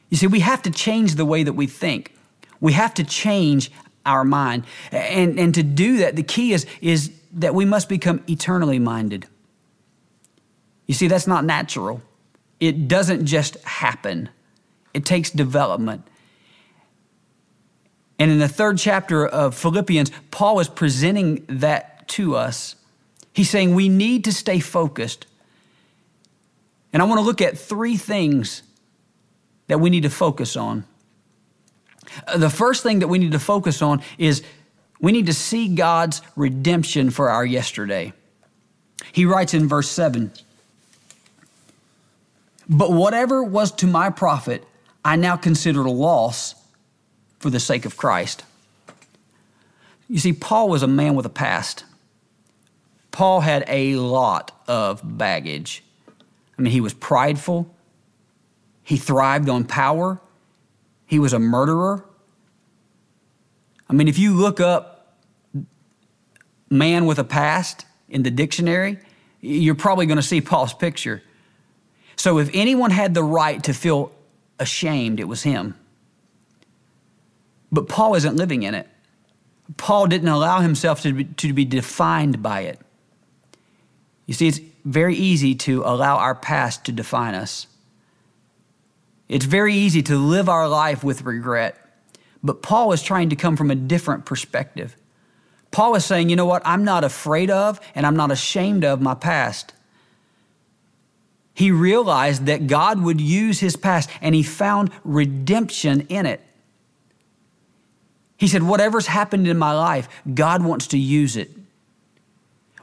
You 0.08 0.16
see, 0.16 0.26
we 0.26 0.40
have 0.40 0.62
to 0.62 0.70
change 0.70 1.14
the 1.14 1.24
way 1.24 1.44
that 1.44 1.52
we 1.52 1.66
think. 1.66 2.14
We 2.60 2.72
have 2.72 2.92
to 2.94 3.04
change 3.04 3.70
our 4.04 4.24
mind. 4.24 4.64
And, 4.90 5.38
and 5.38 5.54
to 5.54 5.62
do 5.62 5.98
that, 5.98 6.16
the 6.16 6.22
key 6.22 6.52
is, 6.52 6.66
is 6.80 7.12
that 7.34 7.54
we 7.54 7.64
must 7.64 7.88
become 7.88 8.22
eternally 8.28 8.80
minded. 8.80 9.26
You 10.90 10.94
see, 10.94 11.06
that's 11.06 11.28
not 11.28 11.44
natural. 11.44 12.02
It 12.58 12.88
doesn't 12.88 13.24
just 13.24 13.54
happen, 13.62 14.28
it 14.92 15.04
takes 15.04 15.30
development. 15.30 16.04
And 18.18 18.28
in 18.28 18.40
the 18.40 18.48
third 18.48 18.76
chapter 18.76 19.24
of 19.24 19.54
Philippians, 19.54 20.10
Paul 20.32 20.58
is 20.58 20.68
presenting 20.68 21.44
that 21.48 22.08
to 22.08 22.34
us. 22.34 22.74
He's 23.32 23.48
saying 23.48 23.76
we 23.76 23.88
need 23.88 24.24
to 24.24 24.32
stay 24.32 24.58
focused. 24.58 25.26
And 26.92 27.00
I 27.00 27.06
want 27.06 27.20
to 27.20 27.24
look 27.24 27.40
at 27.40 27.56
three 27.56 27.96
things 27.96 28.64
that 29.68 29.78
we 29.78 29.90
need 29.90 30.02
to 30.02 30.10
focus 30.10 30.56
on. 30.56 30.82
Uh, 32.26 32.36
the 32.36 32.50
first 32.50 32.82
thing 32.82 32.98
that 32.98 33.06
we 33.06 33.20
need 33.20 33.30
to 33.30 33.38
focus 33.38 33.80
on 33.80 34.02
is 34.18 34.42
we 35.00 35.12
need 35.12 35.26
to 35.26 35.34
see 35.34 35.72
God's 35.72 36.20
redemption 36.34 37.10
for 37.10 37.30
our 37.30 37.46
yesterday. 37.46 38.12
He 39.12 39.24
writes 39.24 39.54
in 39.54 39.68
verse 39.68 39.88
7 39.88 40.32
But 42.70 42.92
whatever 42.92 43.42
was 43.42 43.72
to 43.72 43.86
my 43.88 44.10
profit, 44.10 44.64
I 45.04 45.16
now 45.16 45.36
consider 45.36 45.80
a 45.80 45.90
loss 45.90 46.54
for 47.40 47.50
the 47.50 47.58
sake 47.58 47.84
of 47.84 47.96
Christ. 47.96 48.44
You 50.08 50.18
see, 50.18 50.32
Paul 50.32 50.68
was 50.68 50.84
a 50.84 50.86
man 50.86 51.16
with 51.16 51.26
a 51.26 51.30
past. 51.30 51.84
Paul 53.10 53.40
had 53.40 53.64
a 53.66 53.96
lot 53.96 54.52
of 54.68 55.00
baggage. 55.18 55.82
I 56.56 56.62
mean, 56.62 56.72
he 56.72 56.80
was 56.80 56.94
prideful, 56.94 57.74
he 58.82 58.96
thrived 58.96 59.48
on 59.48 59.64
power. 59.64 60.20
He 61.06 61.18
was 61.18 61.32
a 61.32 61.38
murderer. 61.38 62.04
I 63.88 63.92
mean, 63.92 64.06
if 64.06 64.18
you 64.18 64.34
look 64.34 64.60
up 64.60 65.16
man 66.68 67.06
with 67.06 67.18
a 67.18 67.24
past 67.24 67.84
in 68.08 68.22
the 68.22 68.30
dictionary, 68.30 68.98
you're 69.40 69.74
probably 69.74 70.06
going 70.06 70.16
to 70.16 70.22
see 70.22 70.40
Paul's 70.40 70.72
picture. 70.72 71.22
So 72.16 72.38
if 72.38 72.50
anyone 72.52 72.90
had 72.90 73.14
the 73.14 73.24
right 73.24 73.62
to 73.64 73.72
feel 73.72 74.12
ashamed, 74.58 75.20
it 75.20 75.24
was 75.24 75.42
him. 75.42 75.74
But 77.72 77.88
Paul 77.88 78.14
isn't 78.14 78.36
living 78.36 78.62
in 78.62 78.74
it. 78.74 78.88
Paul 79.76 80.06
didn't 80.06 80.28
allow 80.28 80.60
himself 80.60 81.02
to 81.02 81.12
be, 81.12 81.24
to 81.24 81.52
be 81.52 81.64
defined 81.64 82.42
by 82.42 82.62
it. 82.62 82.80
You 84.26 84.34
see, 84.34 84.48
it's 84.48 84.60
very 84.84 85.14
easy 85.14 85.54
to 85.56 85.82
allow 85.84 86.16
our 86.16 86.34
past 86.34 86.84
to 86.86 86.92
define 86.92 87.34
us. 87.34 87.66
It's 89.28 89.44
very 89.44 89.74
easy 89.74 90.02
to 90.02 90.16
live 90.16 90.48
our 90.48 90.68
life 90.68 91.04
with 91.04 91.22
regret. 91.22 91.76
But 92.42 92.62
Paul 92.62 92.92
is 92.92 93.02
trying 93.02 93.30
to 93.30 93.36
come 93.36 93.56
from 93.56 93.70
a 93.70 93.74
different 93.74 94.24
perspective. 94.24 94.96
Paul 95.70 95.94
is 95.94 96.04
saying, 96.04 96.30
you 96.30 96.36
know 96.36 96.46
what? 96.46 96.62
I'm 96.64 96.84
not 96.84 97.04
afraid 97.04 97.50
of 97.50 97.80
and 97.94 98.06
I'm 98.06 98.16
not 98.16 98.32
ashamed 98.32 98.84
of 98.84 99.00
my 99.00 99.14
past. 99.14 99.72
He 101.60 101.70
realized 101.70 102.46
that 102.46 102.68
God 102.68 103.02
would 103.02 103.20
use 103.20 103.60
his 103.60 103.76
past 103.76 104.08
and 104.22 104.34
he 104.34 104.42
found 104.42 104.90
redemption 105.04 106.06
in 106.08 106.24
it. 106.24 106.40
He 108.38 108.48
said, 108.48 108.62
Whatever's 108.62 109.06
happened 109.06 109.46
in 109.46 109.58
my 109.58 109.74
life, 109.74 110.08
God 110.32 110.64
wants 110.64 110.86
to 110.86 110.98
use 110.98 111.36
it. 111.36 111.50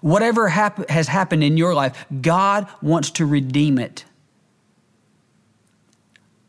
Whatever 0.01 0.49
hap- 0.49 0.91
has 0.91 1.07
happened 1.07 1.43
in 1.43 1.57
your 1.57 1.73
life, 1.73 2.05
God 2.21 2.67
wants 2.83 3.09
to 3.13 3.25
redeem 3.25 3.79
it. 3.79 4.05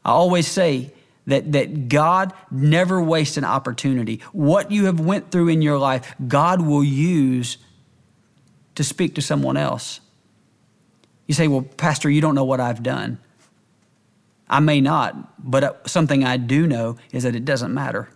I 0.05 0.11
always 0.11 0.47
say 0.47 0.93
that, 1.29 1.53
that 1.53 1.89
God 1.89 2.35
never 2.51 3.03
wastes 3.03 3.39
an 3.39 3.45
opportunity. 3.45 4.21
What 4.33 4.71
you 4.71 4.85
have 4.85 5.01
went 5.01 5.31
through 5.31 5.49
in 5.49 5.63
your 5.63 5.79
life, 5.79 6.15
God 6.29 6.61
will 6.61 6.85
use 6.85 7.57
to 8.75 8.85
speak 8.85 9.15
to 9.15 9.23
someone 9.23 9.57
else. 9.57 10.01
You 11.29 11.35
say, 11.35 11.47
well, 11.47 11.63
Pastor, 11.63 12.11
you 12.11 12.21
don't 12.21 12.35
know 12.35 12.45
what 12.45 12.59
I've 12.59 12.83
done. 12.83 13.19
I 14.49 14.61
may 14.61 14.81
not, 14.81 15.51
but 15.51 15.63
uh, 15.63 15.73
something 15.87 16.25
I 16.25 16.39
do 16.39 16.67
know 16.67 16.97
is 17.13 17.23
that 17.23 17.37
it 17.37 17.45
doesn't 17.45 17.73
matter. 17.73 18.09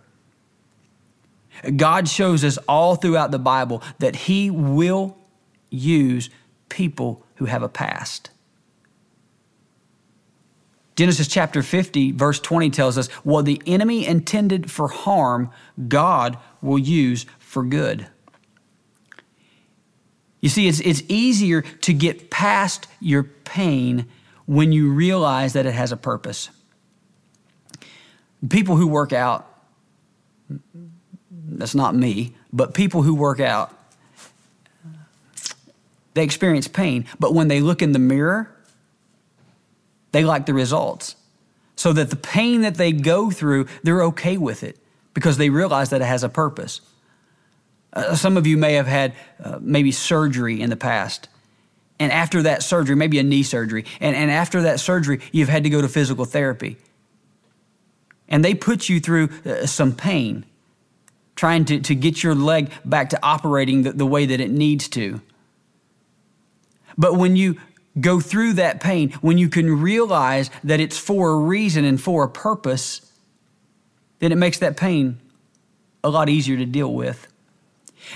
God 1.75 2.09
shows 2.09 2.43
us 2.43 2.57
all 2.67 2.95
throughout 2.95 3.29
the 3.31 3.39
Bible 3.39 3.83
that 3.99 4.15
He 4.15 4.49
will 4.49 5.15
use 5.69 6.31
people 6.69 7.23
who 7.35 7.45
have 7.45 7.61
a 7.61 7.69
past. 7.69 8.31
Genesis 10.95 11.27
chapter 11.27 11.61
50, 11.61 12.11
verse 12.11 12.39
20 12.39 12.69
tells 12.71 12.97
us 12.97 13.07
what 13.23 13.45
the 13.45 13.61
enemy 13.65 14.05
intended 14.05 14.71
for 14.71 14.87
harm, 14.87 15.51
God 15.87 16.37
will 16.61 16.79
use 16.79 17.25
for 17.39 17.63
good. 17.63 18.07
You 20.43 20.49
see, 20.49 20.67
it's, 20.67 20.81
it's 20.81 21.01
easier 21.07 21.61
to 21.61 21.93
get 21.93 22.29
past 22.29 22.87
your 22.99 23.23
pain 23.23 24.07
when 24.45 24.73
you 24.73 24.91
realize 24.91 25.53
that 25.53 25.65
it 25.65 25.73
has 25.73 25.93
a 25.93 25.97
purpose. 25.97 26.49
People 28.49 28.75
who 28.75 28.85
work 28.85 29.13
out, 29.13 29.47
that's 31.31 31.73
not 31.73 31.95
me, 31.95 32.35
but 32.51 32.73
people 32.73 33.03
who 33.03 33.15
work 33.15 33.39
out, 33.39 33.73
they 36.13 36.25
experience 36.25 36.67
pain. 36.67 37.05
But 37.21 37.33
when 37.33 37.47
they 37.47 37.61
look 37.61 37.81
in 37.81 37.93
the 37.93 37.99
mirror, 37.99 38.53
they 40.11 40.25
like 40.25 40.45
the 40.45 40.53
results. 40.53 41.15
So 41.77 41.93
that 41.93 42.09
the 42.09 42.17
pain 42.17 42.63
that 42.63 42.75
they 42.75 42.91
go 42.91 43.31
through, 43.31 43.67
they're 43.81 44.03
okay 44.03 44.35
with 44.35 44.61
it 44.63 44.77
because 45.13 45.37
they 45.37 45.49
realize 45.49 45.91
that 45.91 46.01
it 46.01 46.05
has 46.05 46.21
a 46.21 46.29
purpose. 46.29 46.81
Uh, 47.93 48.15
some 48.15 48.37
of 48.37 48.45
you 48.47 48.57
may 48.57 48.73
have 48.73 48.87
had 48.87 49.13
uh, 49.43 49.59
maybe 49.61 49.91
surgery 49.91 50.59
in 50.59 50.69
the 50.69 50.75
past. 50.75 51.29
And 51.99 52.11
after 52.11 52.41
that 52.41 52.63
surgery, 52.63 52.95
maybe 52.95 53.19
a 53.19 53.23
knee 53.23 53.43
surgery, 53.43 53.85
and, 54.01 54.15
and 54.15 54.31
after 54.31 54.63
that 54.63 54.79
surgery, 54.79 55.21
you've 55.31 55.49
had 55.49 55.63
to 55.63 55.69
go 55.69 55.81
to 55.81 55.87
physical 55.87 56.25
therapy. 56.25 56.77
And 58.27 58.43
they 58.43 58.55
put 58.55 58.89
you 58.89 58.99
through 58.99 59.29
uh, 59.45 59.67
some 59.67 59.93
pain. 59.93 60.45
trying 61.35 61.65
to, 61.65 61.79
to 61.81 61.95
get 61.95 62.23
your 62.23 62.35
leg 62.35 62.71
back 62.85 63.09
to 63.09 63.19
operating 63.23 63.83
the, 63.83 63.91
the 63.91 64.05
way 64.05 64.25
that 64.25 64.39
it 64.39 64.51
needs 64.51 64.87
to. 64.89 65.21
But 66.97 67.15
when 67.15 67.35
you 67.35 67.59
go 67.99 68.19
through 68.19 68.53
that 68.53 68.79
pain, 68.79 69.11
when 69.21 69.37
you 69.37 69.49
can 69.49 69.81
realize 69.81 70.49
that 70.63 70.79
it's 70.79 70.97
for 70.97 71.31
a 71.31 71.37
reason 71.37 71.85
and 71.85 71.99
for 71.99 72.23
a 72.23 72.29
purpose, 72.29 73.11
then 74.19 74.31
it 74.31 74.37
makes 74.37 74.59
that 74.59 74.77
pain 74.77 75.19
a 76.03 76.09
lot 76.09 76.29
easier 76.29 76.57
to 76.57 76.65
deal 76.65 76.93
with. 76.93 77.27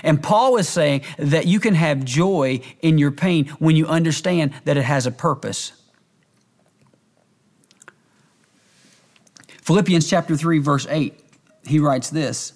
And 0.02 0.22
Paul 0.22 0.56
is 0.56 0.68
saying 0.68 1.02
that 1.18 1.46
you 1.46 1.60
can 1.60 1.74
have 1.74 2.04
joy 2.04 2.60
in 2.80 2.98
your 2.98 3.10
pain 3.10 3.46
when 3.58 3.76
you 3.76 3.86
understand 3.86 4.52
that 4.64 4.76
it 4.76 4.84
has 4.84 5.06
a 5.06 5.10
purpose. 5.10 5.72
Philippians 9.62 10.08
chapter 10.08 10.34
3 10.34 10.58
verse 10.60 10.86
8 10.88 11.24
he 11.68 11.78
writes 11.78 12.10
this 12.10 12.52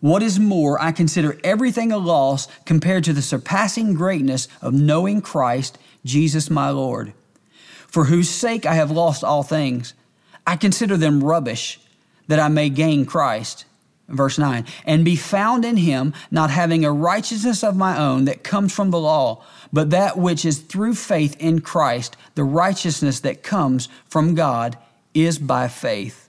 What 0.00 0.22
is 0.22 0.38
more, 0.38 0.80
I 0.80 0.92
consider 0.92 1.38
everything 1.42 1.92
a 1.92 1.98
loss 1.98 2.48
compared 2.64 3.04
to 3.04 3.12
the 3.12 3.22
surpassing 3.22 3.94
greatness 3.94 4.48
of 4.60 4.74
knowing 4.74 5.20
Christ, 5.20 5.78
Jesus 6.04 6.50
my 6.50 6.70
Lord, 6.70 7.12
for 7.86 8.06
whose 8.06 8.28
sake 8.28 8.66
I 8.66 8.74
have 8.74 8.90
lost 8.90 9.24
all 9.24 9.42
things. 9.42 9.94
I 10.46 10.56
consider 10.56 10.96
them 10.96 11.22
rubbish, 11.22 11.80
that 12.26 12.40
I 12.40 12.48
may 12.48 12.70
gain 12.70 13.04
Christ. 13.04 13.66
Verse 14.10 14.38
9, 14.38 14.66
and 14.84 15.04
be 15.04 15.14
found 15.14 15.64
in 15.64 15.76
him, 15.76 16.12
not 16.32 16.50
having 16.50 16.84
a 16.84 16.92
righteousness 16.92 17.62
of 17.62 17.76
my 17.76 17.96
own 17.96 18.24
that 18.24 18.42
comes 18.42 18.74
from 18.74 18.90
the 18.90 18.98
law, 18.98 19.44
but 19.72 19.90
that 19.90 20.18
which 20.18 20.44
is 20.44 20.58
through 20.58 20.94
faith 20.94 21.36
in 21.38 21.60
Christ, 21.60 22.16
the 22.34 22.42
righteousness 22.42 23.20
that 23.20 23.44
comes 23.44 23.88
from 24.08 24.34
God 24.34 24.76
is 25.14 25.38
by 25.38 25.68
faith. 25.68 26.28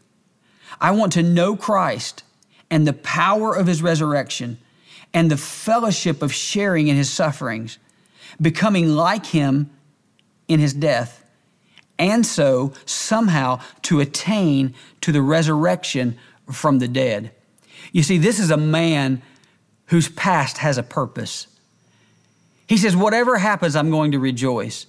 I 0.80 0.92
want 0.92 1.14
to 1.14 1.24
know 1.24 1.56
Christ 1.56 2.24
and 2.70 2.88
the 2.88 2.94
power 2.94 3.56
of 3.56 3.66
his 3.66 3.82
resurrection 3.82 4.60
and 5.14 5.30
the 5.30 5.38
fellowship 5.38 6.22
of 6.22 6.32
sharing 6.32 6.88
in 6.88 6.96
his 6.96 7.10
sufferings, 7.10 7.80
becoming 8.40 8.96
like 8.96 9.26
him 9.26 9.72
in 10.48 10.60
his 10.60 10.74
death, 10.74 11.26
and 11.98 12.26
so 12.26 12.74
somehow 12.86 13.60
to 13.84 14.00
attain 14.00 14.74
to 15.02 15.12
the 15.12 15.22
resurrection 15.22 16.18
from 16.52 16.80
the 16.80 16.88
dead. 16.88 17.32
You 17.92 18.04
see, 18.04 18.18
this 18.18 18.40
is 18.40 18.52
a 18.52 18.58
man 18.58 19.22
whose 19.88 20.08
past 20.08 20.60
has 20.60 20.78
a 20.78 20.84
purpose. 20.84 21.48
He 22.68 22.78
says, 22.78 22.96
Whatever 22.96 23.38
happens, 23.38 23.76
I'm 23.76 23.90
going 23.90 24.12
to 24.14 24.20
rejoice. 24.20 24.88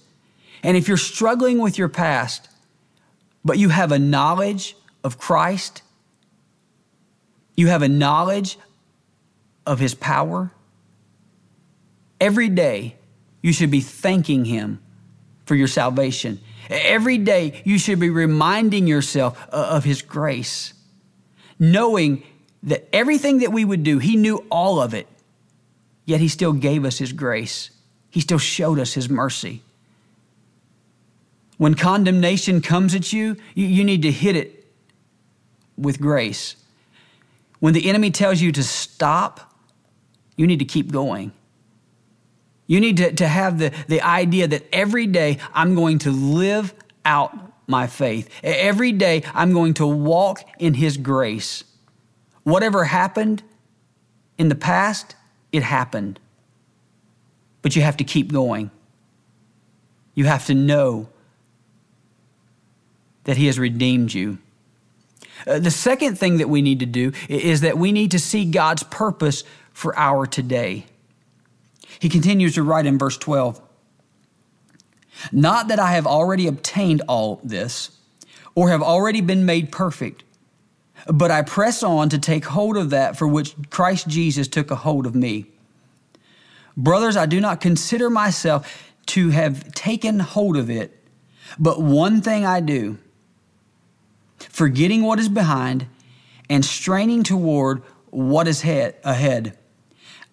And 0.63 0.77
if 0.77 0.87
you're 0.87 0.97
struggling 0.97 1.59
with 1.59 1.77
your 1.77 1.89
past, 1.89 2.47
but 3.43 3.57
you 3.57 3.69
have 3.69 3.91
a 3.91 3.99
knowledge 3.99 4.77
of 5.03 5.17
Christ, 5.17 5.81
you 7.55 7.67
have 7.67 7.81
a 7.81 7.89
knowledge 7.89 8.57
of 9.65 9.79
His 9.79 9.93
power. 9.93 10.51
Every 12.21 12.47
day, 12.47 12.95
you 13.41 13.51
should 13.51 13.69
be 13.69 13.81
thanking 13.81 14.45
Him 14.45 14.81
for 15.45 15.55
your 15.55 15.67
salvation. 15.67 16.39
Every 16.69 17.17
day, 17.17 17.61
you 17.65 17.77
should 17.77 17.99
be 17.99 18.09
reminding 18.09 18.87
yourself 18.87 19.45
of 19.49 19.83
His 19.83 20.01
grace, 20.01 20.73
knowing 21.59 22.23
that 22.63 22.87
everything 22.93 23.39
that 23.39 23.51
we 23.51 23.65
would 23.65 23.83
do, 23.83 23.99
He 23.99 24.15
knew 24.15 24.45
all 24.49 24.81
of 24.81 24.93
it, 24.93 25.07
yet 26.05 26.19
He 26.19 26.27
still 26.27 26.53
gave 26.53 26.85
us 26.85 26.97
His 26.97 27.13
grace. 27.13 27.69
He 28.09 28.19
still 28.21 28.37
showed 28.37 28.79
us 28.79 28.93
His 28.93 29.09
mercy. 29.09 29.61
When 31.57 31.75
condemnation 31.75 32.61
comes 32.61 32.95
at 32.95 33.13
you, 33.13 33.37
you, 33.53 33.83
need 33.83 34.01
to 34.01 34.11
hit 34.11 34.35
it 34.35 34.65
with 35.77 35.99
grace. 36.01 36.55
When 37.59 37.73
the 37.73 37.87
enemy 37.87 38.11
tells 38.11 38.41
you 38.41 38.51
to 38.51 38.63
stop, 38.63 39.53
you 40.35 40.47
need 40.47 40.59
to 40.59 40.65
keep 40.65 40.91
going. 40.91 41.31
You 42.67 42.79
need 42.79 42.97
to, 42.97 43.13
to 43.13 43.27
have 43.27 43.59
the, 43.59 43.71
the 43.87 44.01
idea 44.01 44.47
that 44.47 44.63
every 44.73 45.07
day 45.07 45.37
I'm 45.53 45.75
going 45.75 45.99
to 45.99 46.11
live 46.11 46.73
out 47.05 47.37
my 47.67 47.87
faith. 47.87 48.29
Every 48.43 48.91
day 48.91 49.23
I'm 49.33 49.53
going 49.53 49.75
to 49.75 49.85
walk 49.85 50.39
in 50.59 50.73
His 50.73 50.97
grace. 50.97 51.63
Whatever 52.43 52.85
happened 52.85 53.43
in 54.37 54.49
the 54.49 54.55
past, 54.55 55.15
it 55.51 55.63
happened. 55.63 56.19
But 57.61 57.75
you 57.75 57.81
have 57.81 57.97
to 57.97 58.03
keep 58.03 58.31
going. 58.31 58.71
You 60.13 60.25
have 60.25 60.45
to 60.47 60.53
know 60.53 61.09
that 63.23 63.37
He 63.37 63.47
has 63.47 63.57
redeemed 63.57 64.13
you. 64.13 64.37
Uh, 65.47 65.59
the 65.59 65.71
second 65.71 66.17
thing 66.17 66.37
that 66.37 66.49
we 66.49 66.61
need 66.61 66.79
to 66.79 66.85
do 66.85 67.11
is 67.27 67.61
that 67.61 67.77
we 67.77 67.91
need 67.91 68.11
to 68.11 68.19
see 68.19 68.45
God's 68.45 68.83
purpose 68.83 69.43
for 69.71 69.97
our 69.97 70.25
today. 70.25 70.85
He 71.99 72.09
continues 72.09 72.55
to 72.55 72.63
write 72.63 72.85
in 72.85 72.97
verse 72.97 73.17
12 73.17 73.61
Not 75.31 75.67
that 75.69 75.79
I 75.79 75.93
have 75.93 76.05
already 76.05 76.47
obtained 76.47 77.01
all 77.07 77.39
this 77.43 77.97
or 78.55 78.69
have 78.69 78.83
already 78.83 79.21
been 79.21 79.45
made 79.45 79.71
perfect, 79.71 80.23
but 81.07 81.31
I 81.31 81.41
press 81.41 81.83
on 81.83 82.09
to 82.09 82.17
take 82.17 82.45
hold 82.45 82.77
of 82.77 82.89
that 82.91 83.17
for 83.17 83.27
which 83.27 83.55
Christ 83.69 84.07
Jesus 84.07 84.47
took 84.47 84.71
a 84.71 84.75
hold 84.75 85.05
of 85.05 85.15
me. 85.15 85.45
Brothers, 86.75 87.17
I 87.17 87.25
do 87.25 87.39
not 87.39 87.61
consider 87.61 88.09
myself 88.09 88.91
to 89.07 89.29
have 89.29 89.73
taken 89.73 90.19
hold 90.19 90.57
of 90.57 90.69
it, 90.69 90.97
but 91.59 91.81
one 91.81 92.21
thing 92.21 92.45
I 92.45 92.61
do 92.61 92.97
forgetting 94.49 95.03
what 95.03 95.19
is 95.19 95.29
behind 95.29 95.87
and 96.49 96.63
straining 96.63 97.23
toward 97.23 97.81
what 98.09 98.47
is 98.47 98.61
head, 98.61 98.95
ahead. 99.03 99.57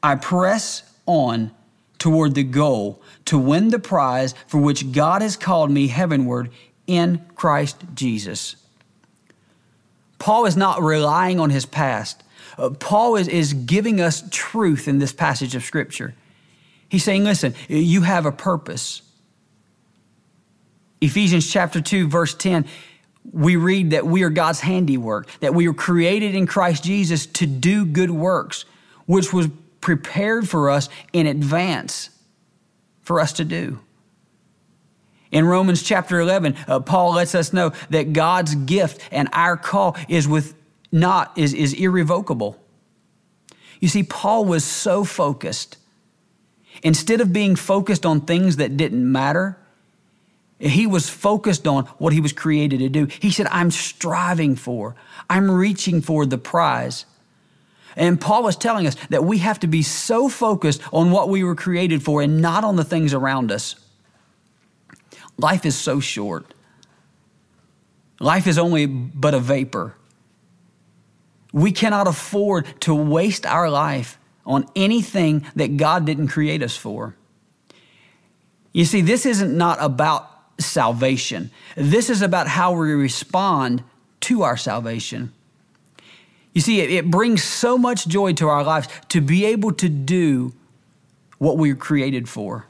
I 0.03 0.17
press 0.17 0.83
on 1.07 1.53
toward 1.99 2.35
the 2.35 2.43
goal 2.43 3.01
to 3.27 3.39
win 3.39 3.69
the 3.69 3.79
prize 3.79 4.35
for 4.47 4.59
which 4.59 4.93
God 4.93 5.23
has 5.23 5.37
called 5.37 5.71
me 5.71 5.87
heavenward 5.87 6.51
in 6.87 7.25
Christ 7.35 7.85
Jesus. 7.95 8.57
Paul 10.21 10.47
is 10.47 10.57
not 10.57 10.81
relying 10.83 11.41
on 11.41 11.51
his 11.51 11.67
past. 11.67 12.23
Uh, 12.57 12.71
Paul 12.71 13.17
is, 13.17 13.27
is 13.27 13.53
giving 13.53 14.01
us 14.01 14.23
truth 14.31 14.87
in 14.87 15.01
this 15.01 15.13
passage 15.13 15.57
of 15.57 15.65
Scripture. 15.65 16.15
He's 16.89 17.03
saying, 17.03 17.25
listen, 17.25 17.55
you 17.69 18.03
have 18.03 18.27
a 18.27 18.33
purpose. 18.33 19.03
Ephesians 21.01 21.51
chapter 21.51 21.81
2, 21.81 22.07
verse 22.07 22.35
10 22.35 22.67
we 23.33 23.57
read 23.57 23.91
that 23.91 24.07
we 24.07 24.23
are 24.23 24.31
God's 24.31 24.61
handiwork, 24.61 25.29
that 25.41 25.55
we 25.55 25.69
were 25.69 25.75
created 25.75 26.35
in 26.35 26.47
Christ 26.47 26.83
Jesus 26.83 27.27
to 27.27 27.47
do 27.47 27.85
good 27.85 28.11
works, 28.11 28.65
which 29.07 29.31
was 29.31 29.49
prepared 29.81 30.49
for 30.49 30.71
us 30.71 30.89
in 31.13 31.27
advance 31.27 32.11
for 33.03 33.21
us 33.21 33.35
to 33.35 33.45
do. 33.45 33.79
In 35.31 35.45
Romans 35.45 35.83
chapter 35.83 36.19
11, 36.19 36.57
uh, 36.67 36.81
Paul 36.81 37.15
lets 37.15 37.35
us 37.35 37.53
know 37.53 37.73
that 37.91 38.13
God's 38.13 38.55
gift 38.55 39.01
and 39.13 39.29
our 39.33 39.57
call 39.57 39.97
is 40.09 40.27
with 40.27 40.55
not 40.93 41.37
is, 41.39 41.55
is 41.55 41.73
irrevocable. 41.73 42.61
You 43.79 43.89
see, 43.89 44.03
Paul 44.03 44.45
was 44.45 44.65
so 44.65 45.05
focused. 45.05 45.77
Instead 46.83 47.21
of 47.21 47.33
being 47.33 47.57
focused 47.57 48.05
on 48.05 48.23
things 48.23 48.57
that 48.57 48.77
didn't 48.77 49.11
matter, 49.11 49.57
he 50.59 50.87
was 50.87 51.09
focused 51.09 51.67
on 51.67 51.85
what 51.99 52.13
he 52.13 52.21
was 52.21 52.33
created 52.33 52.81
to 52.81 52.89
do. 52.89 53.07
He 53.07 53.31
said, 53.31 53.47
I'm 53.51 53.71
striving 53.71 54.57
for, 54.57 54.95
I'm 55.29 55.51
reaching 55.51 56.03
for 56.03 56.27
the 56.27 56.39
prize. 56.39 57.07
And 57.97 58.21
Paul 58.21 58.45
was 58.45 58.57
telling 58.57 58.87
us 58.87 58.95
that 59.09 59.25
we 59.25 59.39
have 59.39 59.59
to 59.61 59.67
be 59.67 59.83
so 59.83 60.29
focused 60.29 60.81
on 60.93 61.11
what 61.11 61.29
we 61.29 61.43
were 61.43 61.57
created 61.57 62.03
for 62.03 62.23
and 62.23 62.41
not 62.41 62.63
on 62.63 62.77
the 62.77 62.85
things 62.85 63.15
around 63.15 63.51
us. 63.51 63.75
Life 65.41 65.65
is 65.65 65.77
so 65.77 66.01
short. 66.01 66.53
Life 68.21 68.47
is 68.47 68.59
only 68.59 68.85
but 68.87 69.33
a 69.33 69.41
vapor. 69.41 69.95
We 71.53 71.73
cannot 71.73 72.07
afford 72.07 72.67
to 72.83 72.95
waste 72.95 73.47
our 73.47 73.71
life 73.71 74.19
on 74.45 74.67
anything 74.77 75.47
that 75.57 75.77
God 75.79 76.05
didn't 76.05 76.29
create 76.29 76.63
us 76.63 76.77
for. 76.77 77.17
You 78.73 78.85
see, 78.85 79.01
this 79.01 79.25
isn't 79.25 79.57
not 79.57 79.79
about 79.81 80.29
salvation. 80.59 81.51
This 81.75 82.11
is 82.11 82.21
about 82.21 82.47
how 82.47 82.73
we 82.73 82.93
respond 82.93 83.83
to 84.21 84.43
our 84.43 84.57
salvation. 84.57 85.33
You 86.53 86.61
see, 86.61 86.81
it, 86.81 87.11
brings 87.11 87.43
so 87.43 87.79
much 87.79 88.07
joy 88.07 88.35
to 88.35 88.49
our 88.49 88.63
lives 88.63 88.89
to 89.09 89.21
be 89.21 89.47
able 89.47 89.73
to 89.75 89.89
do 89.89 90.53
what 91.39 91.57
we 91.57 91.73
were 91.73 91.79
created 91.79 92.29
for. 92.29 92.67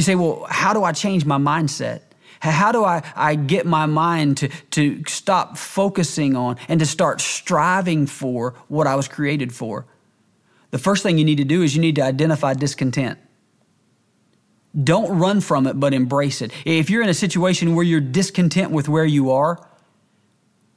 You 0.00 0.04
say, 0.04 0.14
well, 0.14 0.46
how 0.48 0.72
do 0.72 0.82
I 0.82 0.92
change 0.92 1.26
my 1.26 1.36
mindset? 1.36 2.00
How 2.40 2.72
do 2.72 2.82
I, 2.86 3.02
I 3.14 3.34
get 3.34 3.66
my 3.66 3.84
mind 3.84 4.38
to, 4.38 4.48
to 4.70 5.04
stop 5.06 5.58
focusing 5.58 6.34
on 6.36 6.56
and 6.68 6.80
to 6.80 6.86
start 6.86 7.20
striving 7.20 8.06
for 8.06 8.54
what 8.68 8.86
I 8.86 8.94
was 8.94 9.08
created 9.08 9.52
for? 9.52 9.84
The 10.70 10.78
first 10.78 11.02
thing 11.02 11.18
you 11.18 11.24
need 11.26 11.36
to 11.36 11.44
do 11.44 11.62
is 11.62 11.76
you 11.76 11.82
need 11.82 11.96
to 11.96 12.02
identify 12.02 12.54
discontent. 12.54 13.18
Don't 14.82 15.18
run 15.18 15.42
from 15.42 15.66
it, 15.66 15.78
but 15.78 15.92
embrace 15.92 16.40
it. 16.40 16.50
If 16.64 16.88
you're 16.88 17.02
in 17.02 17.10
a 17.10 17.12
situation 17.12 17.74
where 17.74 17.84
you're 17.84 18.00
discontent 18.00 18.70
with 18.70 18.88
where 18.88 19.04
you 19.04 19.32
are, 19.32 19.62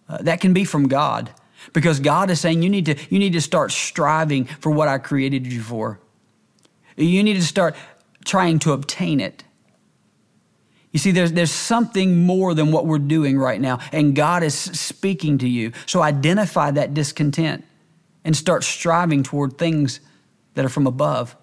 uh, 0.09 0.17
that 0.17 0.41
can 0.41 0.51
be 0.51 0.65
from 0.65 0.89
God. 0.89 1.32
Because 1.71 2.01
God 2.01 2.30
is 2.30 2.41
saying 2.41 2.61
you 2.61 2.69
need 2.69 2.88
to, 2.88 2.97
you 3.09 3.19
need 3.19 3.32
to 3.32 3.41
start 3.41 3.71
striving 3.71 4.43
for 4.59 4.69
what 4.69 4.89
I 4.89 4.97
created 4.97 5.47
you 5.47 5.61
for. 5.61 6.01
You 6.97 7.24
need 7.24 7.36
to 7.36 7.41
start 7.41 7.76
trying 8.24 8.59
to 8.59 8.71
obtain 8.74 9.19
it. 9.19 9.43
You 10.93 10.99
see, 10.99 11.11
there's, 11.11 11.32
there's 11.32 11.51
something 11.51 12.24
more 12.24 12.53
than 12.53 12.71
what 12.71 12.86
we're 12.86 12.99
doing 12.99 13.38
right 13.38 13.59
now, 13.59 13.80
and 13.91 14.15
God 14.15 14.43
is 14.43 14.53
speaking 14.53 15.39
to 15.39 15.49
you. 15.49 15.71
So 15.88 16.03
identify 16.03 16.69
that 16.71 16.93
discontent 16.93 17.65
and 18.24 18.38
start 18.38 18.63
striving 18.63 19.24
toward 19.24 19.57
things 19.57 19.99
that 20.53 20.63
are 20.63 20.69
from 20.69 20.86
above. 20.86 21.36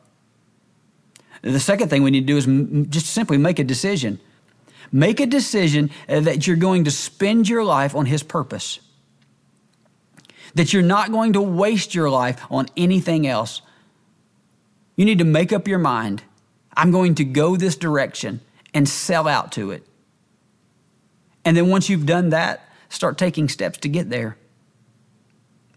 The 1.42 1.58
second 1.58 1.88
thing 1.88 2.04
we 2.04 2.12
need 2.12 2.26
to 2.26 2.26
do 2.26 2.36
is 2.36 2.86
just 2.90 3.06
simply 3.06 3.38
make 3.38 3.58
a 3.58 3.64
decision. 3.64 4.20
Make 4.92 5.18
a 5.18 5.26
decision 5.26 5.90
uh, 6.08 6.20
that 6.20 6.46
you're 6.46 6.56
going 6.56 6.84
to 6.84 6.90
spend 6.90 7.48
your 7.48 7.64
life 7.64 7.94
on 7.94 8.06
His 8.06 8.22
purpose, 8.22 8.80
that 10.54 10.72
you're 10.72 10.82
not 10.82 11.10
going 11.10 11.32
to 11.32 11.40
waste 11.40 11.94
your 11.94 12.10
life 12.10 12.40
on 12.50 12.66
anything 12.76 13.26
else. 13.26 13.62
You 14.96 15.04
need 15.04 15.18
to 15.18 15.24
make 15.24 15.52
up 15.52 15.66
your 15.66 15.78
mind 15.78 16.22
I'm 16.76 16.90
going 16.90 17.14
to 17.16 17.24
go 17.24 17.56
this 17.56 17.76
direction 17.76 18.40
and 18.72 18.88
sell 18.88 19.26
out 19.26 19.52
to 19.52 19.70
it. 19.70 19.86
And 21.44 21.56
then 21.56 21.68
once 21.68 21.88
you've 21.88 22.06
done 22.06 22.30
that, 22.30 22.68
start 22.88 23.18
taking 23.18 23.48
steps 23.48 23.78
to 23.78 23.88
get 23.88 24.10
there. 24.10 24.36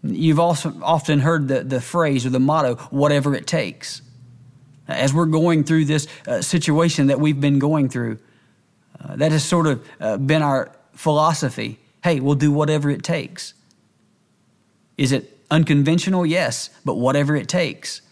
You've 0.02 0.38
also 0.38 0.74
often 0.82 1.20
heard 1.20 1.48
the, 1.48 1.64
the 1.64 1.80
phrase 1.80 2.26
or 2.26 2.30
the 2.30 2.40
motto, 2.40 2.76
whatever 2.90 3.34
it 3.34 3.46
takes. 3.46 4.02
As 4.86 5.14
we're 5.14 5.26
going 5.26 5.64
through 5.64 5.86
this 5.86 6.06
uh, 6.28 6.42
situation 6.42 7.06
that 7.06 7.18
we've 7.18 7.40
been 7.40 7.58
going 7.58 7.88
through, 7.88 8.18
uh, 9.02 9.16
that 9.16 9.32
has 9.32 9.42
sort 9.42 9.66
of 9.66 9.86
uh, 10.00 10.18
been 10.18 10.42
our 10.42 10.70
philosophy. 10.92 11.78
Hey, 12.02 12.20
we'll 12.20 12.34
do 12.34 12.52
whatever 12.52 12.90
it 12.90 13.02
takes. 13.02 13.54
Is 14.98 15.10
it 15.10 15.38
unconventional? 15.50 16.26
Yes, 16.26 16.68
but 16.84 16.96
whatever 16.96 17.34
it 17.34 17.48
takes. 17.48 18.02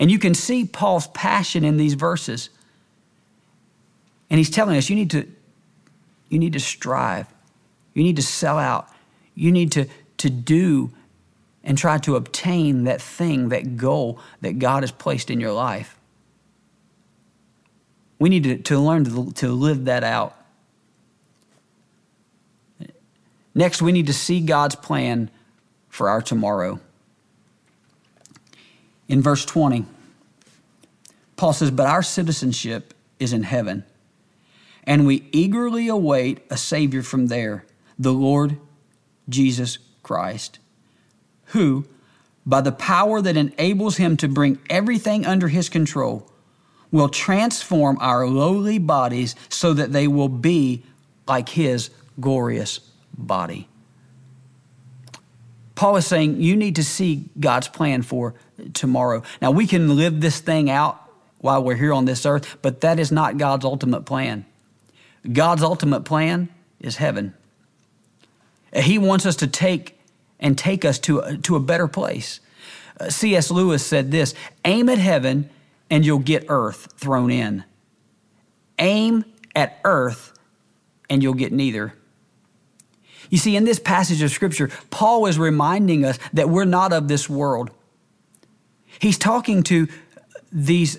And 0.00 0.10
you 0.10 0.18
can 0.18 0.32
see 0.32 0.64
Paul's 0.64 1.06
passion 1.08 1.62
in 1.62 1.76
these 1.76 1.92
verses. 1.92 2.48
And 4.30 4.38
he's 4.38 4.48
telling 4.48 4.76
us 4.76 4.88
you 4.88 4.96
need 4.96 5.10
to, 5.10 5.28
you 6.30 6.38
need 6.38 6.54
to 6.54 6.60
strive. 6.60 7.26
You 7.92 8.02
need 8.02 8.16
to 8.16 8.22
sell 8.22 8.58
out. 8.58 8.88
You 9.34 9.52
need 9.52 9.70
to, 9.72 9.86
to 10.16 10.30
do 10.30 10.90
and 11.62 11.76
try 11.76 11.98
to 11.98 12.16
obtain 12.16 12.84
that 12.84 13.02
thing, 13.02 13.50
that 13.50 13.76
goal 13.76 14.18
that 14.40 14.58
God 14.58 14.82
has 14.82 14.90
placed 14.90 15.30
in 15.30 15.38
your 15.38 15.52
life. 15.52 15.98
We 18.18 18.30
need 18.30 18.44
to, 18.44 18.56
to 18.56 18.78
learn 18.78 19.04
to, 19.04 19.32
to 19.32 19.48
live 19.48 19.84
that 19.84 20.02
out. 20.02 20.34
Next, 23.54 23.82
we 23.82 23.92
need 23.92 24.06
to 24.06 24.14
see 24.14 24.40
God's 24.40 24.76
plan 24.76 25.30
for 25.88 26.08
our 26.08 26.22
tomorrow. 26.22 26.80
In 29.10 29.20
verse 29.22 29.44
20, 29.44 29.86
Paul 31.36 31.52
says, 31.52 31.72
But 31.72 31.88
our 31.88 32.02
citizenship 32.02 32.94
is 33.18 33.32
in 33.32 33.42
heaven 33.42 33.84
and 34.84 35.04
we 35.04 35.28
eagerly 35.32 35.88
await 35.88 36.40
a 36.48 36.56
Savior 36.56 37.02
from 37.02 37.26
there, 37.26 37.64
the 37.98 38.12
Lord 38.12 38.56
Jesus 39.28 39.78
Christ, 40.04 40.60
who, 41.46 41.86
by 42.46 42.60
the 42.60 42.72
power 42.72 43.20
that 43.20 43.36
enables 43.36 43.96
him 43.96 44.16
to 44.18 44.28
bring 44.28 44.58
everything 44.70 45.26
under 45.26 45.48
his 45.48 45.68
control, 45.68 46.30
will 46.92 47.08
transform 47.08 47.98
our 48.00 48.28
lowly 48.28 48.78
bodies 48.78 49.34
so 49.48 49.72
that 49.74 49.92
they 49.92 50.06
will 50.06 50.28
be 50.28 50.84
like 51.26 51.48
his 51.48 51.90
glorious 52.20 52.78
body. 53.16 53.68
Paul 55.74 55.96
is 55.96 56.06
saying 56.06 56.40
you 56.40 56.56
need 56.56 56.76
to 56.76 56.84
see 56.84 57.30
God's 57.40 57.68
plan 57.68 58.02
for 58.02 58.34
tomorrow. 58.74 59.22
Now, 59.40 59.50
we 59.50 59.66
can 59.66 59.96
live 59.96 60.20
this 60.20 60.40
thing 60.40 60.70
out 60.70 61.00
while 61.38 61.62
we're 61.62 61.76
here 61.76 61.92
on 61.92 62.04
this 62.04 62.26
earth, 62.26 62.58
but 62.62 62.80
that 62.82 62.98
is 62.98 63.10
not 63.10 63.38
God's 63.38 63.64
ultimate 63.64 64.02
plan. 64.02 64.44
God's 65.30 65.62
ultimate 65.62 66.04
plan 66.04 66.48
is 66.80 66.96
heaven. 66.96 67.34
He 68.74 68.98
wants 68.98 69.26
us 69.26 69.36
to 69.36 69.46
take 69.46 69.98
and 70.38 70.56
take 70.56 70.84
us 70.84 70.98
to 71.00 71.18
a, 71.20 71.36
to 71.38 71.56
a 71.56 71.60
better 71.60 71.88
place. 71.88 72.40
Uh, 72.98 73.10
C.S. 73.10 73.50
Lewis 73.50 73.84
said 73.84 74.10
this 74.10 74.34
aim 74.64 74.88
at 74.88 74.98
heaven 74.98 75.50
and 75.90 76.06
you'll 76.06 76.18
get 76.18 76.46
earth 76.48 76.94
thrown 76.96 77.30
in. 77.30 77.64
Aim 78.78 79.24
at 79.54 79.78
earth 79.84 80.32
and 81.08 81.22
you'll 81.22 81.34
get 81.34 81.52
neither. 81.52 81.94
You 83.28 83.38
see, 83.38 83.56
in 83.56 83.64
this 83.64 83.78
passage 83.78 84.22
of 84.22 84.30
Scripture, 84.30 84.70
Paul 84.90 85.26
is 85.26 85.38
reminding 85.38 86.04
us 86.04 86.18
that 86.32 86.48
we're 86.48 86.64
not 86.64 86.92
of 86.92 87.08
this 87.08 87.28
world. 87.28 87.70
He's 89.00 89.18
talking 89.18 89.62
to 89.64 89.88
these 90.52 90.98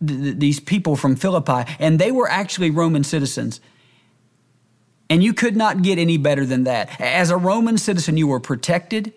these 0.00 0.60
people 0.60 0.94
from 0.94 1.16
Philippi, 1.16 1.64
and 1.80 1.98
they 1.98 2.12
were 2.12 2.28
actually 2.28 2.70
Roman 2.70 3.02
citizens. 3.02 3.60
And 5.10 5.24
you 5.24 5.32
could 5.32 5.56
not 5.56 5.82
get 5.82 5.98
any 5.98 6.18
better 6.18 6.44
than 6.46 6.64
that. 6.64 7.00
As 7.00 7.30
a 7.30 7.36
Roman 7.36 7.78
citizen, 7.78 8.16
you 8.16 8.28
were 8.28 8.40
protected, 8.40 9.12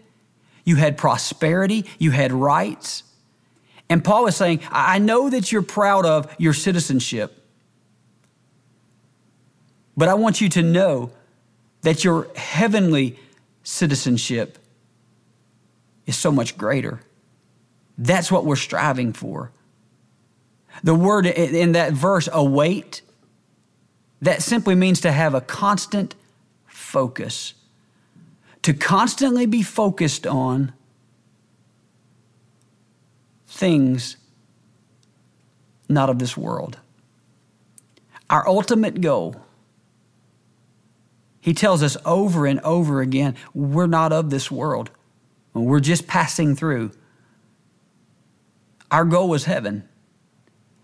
you 0.66 0.78
had 0.78 0.98
prosperity, 0.98 1.86
you 2.00 2.12
had 2.12 2.32
rights. 2.32 3.04
And 3.90 4.04
Paul 4.04 4.26
is 4.28 4.36
saying, 4.38 4.62
I 4.72 5.00
know 5.00 5.30
that 5.30 5.52
you're 5.52 5.62
proud 5.62 6.06
of 6.06 6.34
your 6.40 6.54
citizenship, 6.54 7.46
but 9.98 10.08
I 10.08 10.14
want 10.14 10.40
you 10.40 10.50
to 10.50 10.64
know 10.64 11.12
that 11.82 12.04
your 12.04 12.28
heavenly 12.36 13.20
citizenship 13.64 14.58
is 16.06 16.18
so 16.18 16.32
much 16.32 16.58
greater. 16.58 17.02
That's 18.02 18.32
what 18.32 18.46
we're 18.46 18.56
striving 18.56 19.14
for. 19.14 19.52
The 20.84 20.96
word 20.96 21.28
in 21.28 21.74
that 21.74 21.94
verse, 21.94 22.28
await, 22.34 23.04
that 24.24 24.42
simply 24.42 24.74
means 24.74 25.02
to 25.02 25.12
have 25.12 25.36
a 25.36 25.42
constant 25.42 26.16
focus. 26.66 27.54
To 28.64 28.74
constantly 28.74 29.46
be 29.46 29.62
focused 29.62 30.26
on 30.26 30.74
things 33.48 34.18
not 35.88 36.10
of 36.10 36.18
this 36.18 36.36
world. 36.36 36.80
Our 38.32 38.48
ultimate 38.48 39.02
goal, 39.02 39.36
he 41.40 41.54
tells 41.54 41.84
us 41.84 41.98
over 42.04 42.48
and 42.48 42.60
over 42.62 43.02
again, 43.02 43.36
we're 43.54 43.86
not 43.86 44.12
of 44.12 44.32
this 44.32 44.50
world. 44.50 44.90
We're 45.54 45.82
just 45.82 46.08
passing 46.08 46.56
through. 46.56 46.94
Our 48.92 49.06
goal 49.06 49.34
is 49.34 49.46
heaven. 49.46 49.88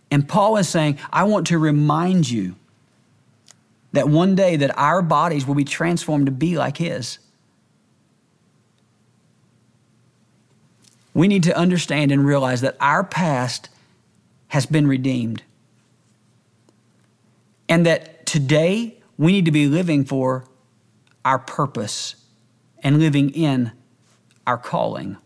And 0.10 0.28
Paul 0.28 0.58
is 0.58 0.70
saying, 0.70 0.97
I 1.12 1.26
want 1.26 1.47
to 1.47 1.60
remind 1.60 2.30
you 2.30 2.55
that 3.91 4.08
one 4.08 4.36
day 4.36 4.55
that 4.55 4.78
our 4.78 5.01
bodies 5.01 5.45
will 5.45 5.55
be 5.55 5.66
transformed 5.66 6.28
to 6.28 6.32
be 6.32 6.58
like 6.58 6.78
his. 6.78 7.20
We 11.14 11.28
need 11.28 11.43
to 11.43 11.58
understand 11.58 12.12
and 12.12 12.26
realize 12.26 12.62
that 12.62 12.78
our 12.80 13.03
past 13.03 13.70
has 14.49 14.66
been 14.66 14.88
redeemed. 14.88 15.43
And 17.68 17.86
that 17.86 18.26
today 18.26 18.99
we 19.18 19.32
need 19.32 19.45
to 19.45 19.51
be 19.51 19.68
living 19.68 20.05
for 20.05 20.45
our 21.26 21.39
purpose 21.39 22.16
and 22.82 22.99
living 22.99 23.32
in 23.32 23.72
our 24.45 24.58
calling. 24.58 25.18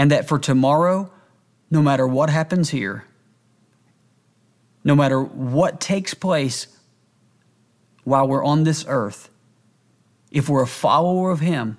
And 0.00 0.10
that 0.12 0.26
for 0.26 0.38
tomorrow, 0.38 1.10
no 1.70 1.82
matter 1.82 2.06
what 2.06 2.30
happens 2.30 2.70
here, 2.70 3.04
no 4.82 4.96
matter 4.96 5.22
what 5.22 5.78
takes 5.78 6.14
place 6.14 6.68
while 8.04 8.26
we're 8.26 8.42
on 8.42 8.64
this 8.64 8.86
earth, 8.88 9.28
if 10.30 10.48
we're 10.48 10.62
a 10.62 10.66
follower 10.66 11.30
of 11.30 11.40
Him, 11.40 11.76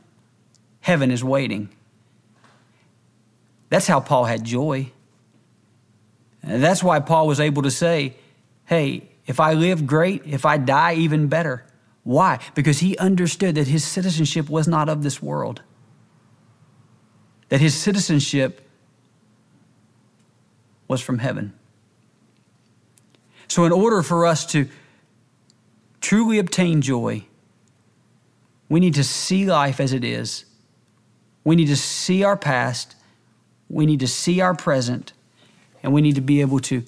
heaven 0.82 1.10
is 1.10 1.24
waiting. 1.24 1.70
That's 3.70 3.88
how 3.88 4.00
Paul 4.00 4.26
had 4.26 4.44
joy. 4.44 4.92
And 6.44 6.62
that's 6.62 6.84
why 6.84 7.00
Paul 7.00 7.26
was 7.26 7.40
able 7.40 7.64
to 7.64 7.72
say, 7.72 8.14
hey, 8.66 9.10
if 9.26 9.40
I 9.40 9.54
live, 9.54 9.88
great. 9.88 10.28
If 10.28 10.46
I 10.46 10.58
die, 10.58 10.94
even 10.94 11.26
better. 11.26 11.66
Why? 12.04 12.38
Because 12.54 12.82
he 12.82 12.96
understood 13.00 13.56
that 13.56 13.66
his 13.66 13.84
citizenship 13.84 14.48
was 14.48 14.68
not 14.68 14.90
of 14.90 15.02
this 15.02 15.24
world, 15.24 15.64
that 17.52 17.60
his 17.60 17.76
citizenship 17.76 18.66
was 20.88 21.02
from 21.02 21.18
heaven. 21.18 21.52
So, 23.50 23.66
in 23.66 23.74
order 23.74 24.02
for 24.02 24.26
us 24.26 24.46
to 24.48 24.70
truly 26.00 26.40
obtain 26.40 26.82
joy, 26.82 27.26
we 28.70 28.80
need 28.80 28.94
to 28.94 29.04
see 29.04 29.46
life 29.46 29.82
as 29.82 29.92
it 29.92 30.06
is. 30.06 30.46
We 31.44 31.58
need 31.58 31.68
to 31.68 31.76
see 31.76 32.24
our 32.24 32.38
past. 32.38 32.96
We 33.68 33.86
need 33.86 34.00
to 34.00 34.08
see 34.08 34.40
our 34.40 34.56
present. 34.56 35.12
And 35.84 35.92
we 35.92 36.02
need 36.02 36.16
to 36.16 36.22
be 36.22 36.40
able 36.40 36.60
to 36.60 36.86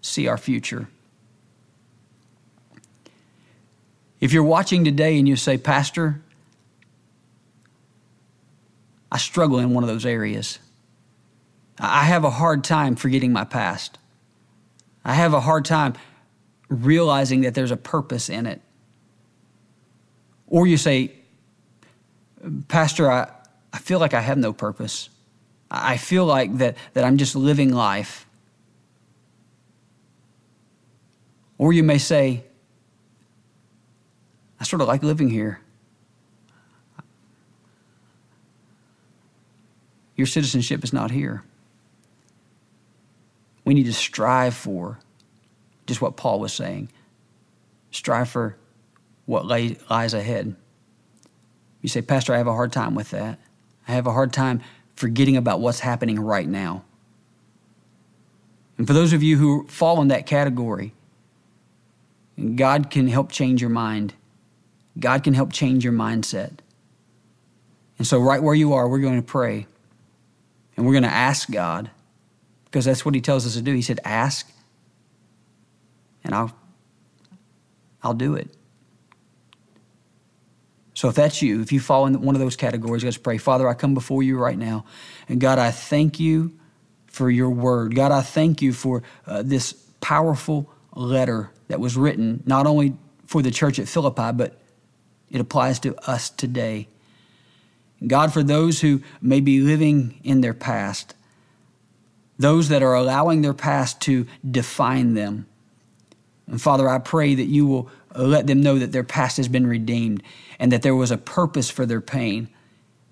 see 0.00 0.26
our 0.26 0.38
future. 0.38 0.88
If 4.20 4.32
you're 4.32 4.42
watching 4.42 4.86
today 4.86 5.18
and 5.18 5.28
you 5.28 5.36
say, 5.36 5.58
Pastor, 5.58 6.22
I 9.10 9.18
struggle 9.18 9.58
in 9.58 9.70
one 9.70 9.84
of 9.84 9.88
those 9.88 10.06
areas. 10.06 10.58
I 11.78 12.04
have 12.04 12.24
a 12.24 12.30
hard 12.30 12.64
time 12.64 12.96
forgetting 12.96 13.32
my 13.32 13.44
past. 13.44 13.98
I 15.04 15.14
have 15.14 15.34
a 15.34 15.40
hard 15.40 15.64
time 15.64 15.94
realizing 16.68 17.42
that 17.42 17.54
there's 17.54 17.70
a 17.70 17.76
purpose 17.76 18.28
in 18.28 18.46
it. 18.46 18.60
Or 20.48 20.66
you 20.66 20.76
say, 20.76 21.12
Pastor, 22.68 23.10
I, 23.10 23.30
I 23.72 23.78
feel 23.78 23.98
like 23.98 24.14
I 24.14 24.20
have 24.20 24.38
no 24.38 24.52
purpose. 24.52 25.10
I 25.70 25.96
feel 25.96 26.24
like 26.24 26.58
that, 26.58 26.76
that 26.94 27.04
I'm 27.04 27.16
just 27.16 27.36
living 27.36 27.72
life. 27.72 28.26
Or 31.58 31.72
you 31.72 31.82
may 31.82 31.98
say, 31.98 32.44
I 34.60 34.64
sort 34.64 34.82
of 34.82 34.88
like 34.88 35.02
living 35.02 35.30
here. 35.30 35.60
Your 40.16 40.26
citizenship 40.26 40.82
is 40.82 40.92
not 40.92 41.10
here. 41.10 41.42
We 43.64 43.74
need 43.74 43.84
to 43.84 43.92
strive 43.92 44.54
for 44.54 44.98
just 45.86 46.00
what 46.00 46.16
Paul 46.16 46.40
was 46.40 46.52
saying. 46.52 46.90
Strive 47.90 48.28
for 48.28 48.56
what 49.26 49.44
lay, 49.44 49.76
lies 49.90 50.14
ahead. 50.14 50.54
You 51.82 51.88
say, 51.88 52.02
Pastor, 52.02 52.34
I 52.34 52.38
have 52.38 52.46
a 52.46 52.52
hard 52.52 52.72
time 52.72 52.94
with 52.94 53.10
that. 53.10 53.38
I 53.86 53.92
have 53.92 54.06
a 54.06 54.12
hard 54.12 54.32
time 54.32 54.62
forgetting 54.94 55.36
about 55.36 55.60
what's 55.60 55.80
happening 55.80 56.18
right 56.18 56.48
now. 56.48 56.84
And 58.78 58.86
for 58.86 58.92
those 58.92 59.12
of 59.12 59.22
you 59.22 59.36
who 59.38 59.66
fall 59.68 60.00
in 60.02 60.08
that 60.08 60.26
category, 60.26 60.92
God 62.54 62.90
can 62.90 63.08
help 63.08 63.30
change 63.30 63.60
your 63.60 63.70
mind. 63.70 64.14
God 64.98 65.22
can 65.22 65.34
help 65.34 65.52
change 65.52 65.84
your 65.84 65.92
mindset. 65.92 66.58
And 67.98 68.06
so, 68.06 68.18
right 68.20 68.42
where 68.42 68.54
you 68.54 68.74
are, 68.74 68.88
we're 68.88 68.98
going 68.98 69.20
to 69.20 69.26
pray. 69.26 69.66
And 70.76 70.84
we're 70.84 70.92
going 70.92 71.02
to 71.04 71.08
ask 71.08 71.50
God, 71.50 71.90
because 72.66 72.84
that's 72.84 73.04
what 73.04 73.14
He 73.14 73.20
tells 73.20 73.46
us 73.46 73.54
to 73.54 73.62
do. 73.62 73.72
He 73.72 73.82
said, 73.82 74.00
Ask, 74.04 74.50
and 76.22 76.34
I'll, 76.34 76.52
I'll 78.02 78.14
do 78.14 78.34
it. 78.34 78.50
So 80.96 81.08
if 81.08 81.14
that's 81.14 81.42
you, 81.42 81.60
if 81.60 81.72
you 81.72 81.80
fall 81.80 82.06
in 82.06 82.20
one 82.22 82.34
of 82.34 82.40
those 82.40 82.56
categories, 82.56 83.04
let's 83.04 83.18
pray. 83.18 83.36
Father, 83.36 83.68
I 83.68 83.74
come 83.74 83.92
before 83.92 84.22
you 84.22 84.38
right 84.38 84.56
now. 84.56 84.86
And 85.28 85.38
God, 85.38 85.58
I 85.58 85.70
thank 85.70 86.18
you 86.18 86.58
for 87.06 87.30
your 87.30 87.50
word. 87.50 87.94
God, 87.94 88.12
I 88.12 88.22
thank 88.22 88.62
you 88.62 88.72
for 88.72 89.02
uh, 89.26 89.42
this 89.42 89.74
powerful 90.00 90.72
letter 90.94 91.50
that 91.68 91.80
was 91.80 91.98
written 91.98 92.42
not 92.46 92.66
only 92.66 92.94
for 93.26 93.42
the 93.42 93.50
church 93.50 93.78
at 93.78 93.88
Philippi, 93.88 94.32
but 94.32 94.58
it 95.30 95.38
applies 95.38 95.78
to 95.80 95.94
us 96.08 96.30
today. 96.30 96.88
God, 98.04 98.32
for 98.32 98.42
those 98.42 98.80
who 98.80 99.02
may 99.20 99.40
be 99.40 99.60
living 99.60 100.20
in 100.22 100.40
their 100.40 100.54
past, 100.54 101.14
those 102.38 102.68
that 102.68 102.82
are 102.82 102.94
allowing 102.94 103.42
their 103.42 103.54
past 103.54 104.00
to 104.02 104.26
define 104.48 105.14
them. 105.14 105.46
And 106.46 106.60
Father, 106.60 106.88
I 106.88 106.98
pray 106.98 107.34
that 107.34 107.44
you 107.44 107.66
will 107.66 107.90
let 108.14 108.46
them 108.46 108.62
know 108.62 108.78
that 108.78 108.92
their 108.92 109.04
past 109.04 109.36
has 109.38 109.48
been 109.48 109.66
redeemed 109.66 110.22
and 110.58 110.70
that 110.72 110.82
there 110.82 110.94
was 110.94 111.10
a 111.10 111.18
purpose 111.18 111.70
for 111.70 111.86
their 111.86 112.00
pain 112.00 112.48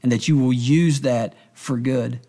and 0.02 0.12
that 0.12 0.28
you 0.28 0.38
will 0.38 0.52
use 0.52 1.00
that 1.00 1.34
for 1.54 1.76
good. 1.78 2.20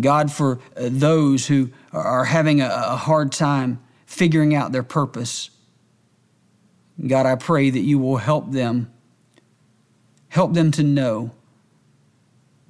God, 0.00 0.32
for 0.32 0.58
uh, 0.76 0.88
those 0.90 1.46
who 1.46 1.70
are 1.92 2.24
having 2.24 2.62
a 2.62 2.96
hard 2.96 3.32
time 3.32 3.82
figuring 4.06 4.54
out 4.54 4.72
their 4.72 4.82
purpose, 4.82 5.50
God, 7.06 7.26
I 7.26 7.34
pray 7.36 7.70
that 7.70 7.80
you 7.80 7.98
will 7.98 8.16
help 8.16 8.52
them 8.52 8.91
Help 10.32 10.54
them 10.54 10.70
to 10.70 10.82
know 10.82 11.30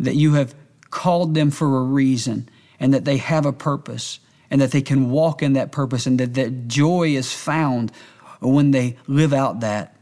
that 0.01 0.17
you 0.17 0.33
have 0.33 0.53
called 0.91 1.35
them 1.37 1.49
for 1.49 1.79
a 1.79 1.85
reason 1.85 2.49
and 2.81 2.93
that 2.93 3.05
they 3.05 3.19
have 3.19 3.47
a 3.47 3.53
purpose 3.53 4.19
and 4.51 4.61
that 4.61 4.73
they 4.73 4.83
can 4.83 5.13
walk 5.13 5.45
in 5.45 5.53
that 5.53 5.71
purpose 5.71 6.05
and 6.05 6.19
that, 6.19 6.35
that 6.35 6.67
joy 6.67 7.11
is 7.11 7.33
found 7.33 7.93
when 8.41 8.73
they 8.73 8.97
live 9.07 9.33
out 9.33 9.61
that 9.61 9.97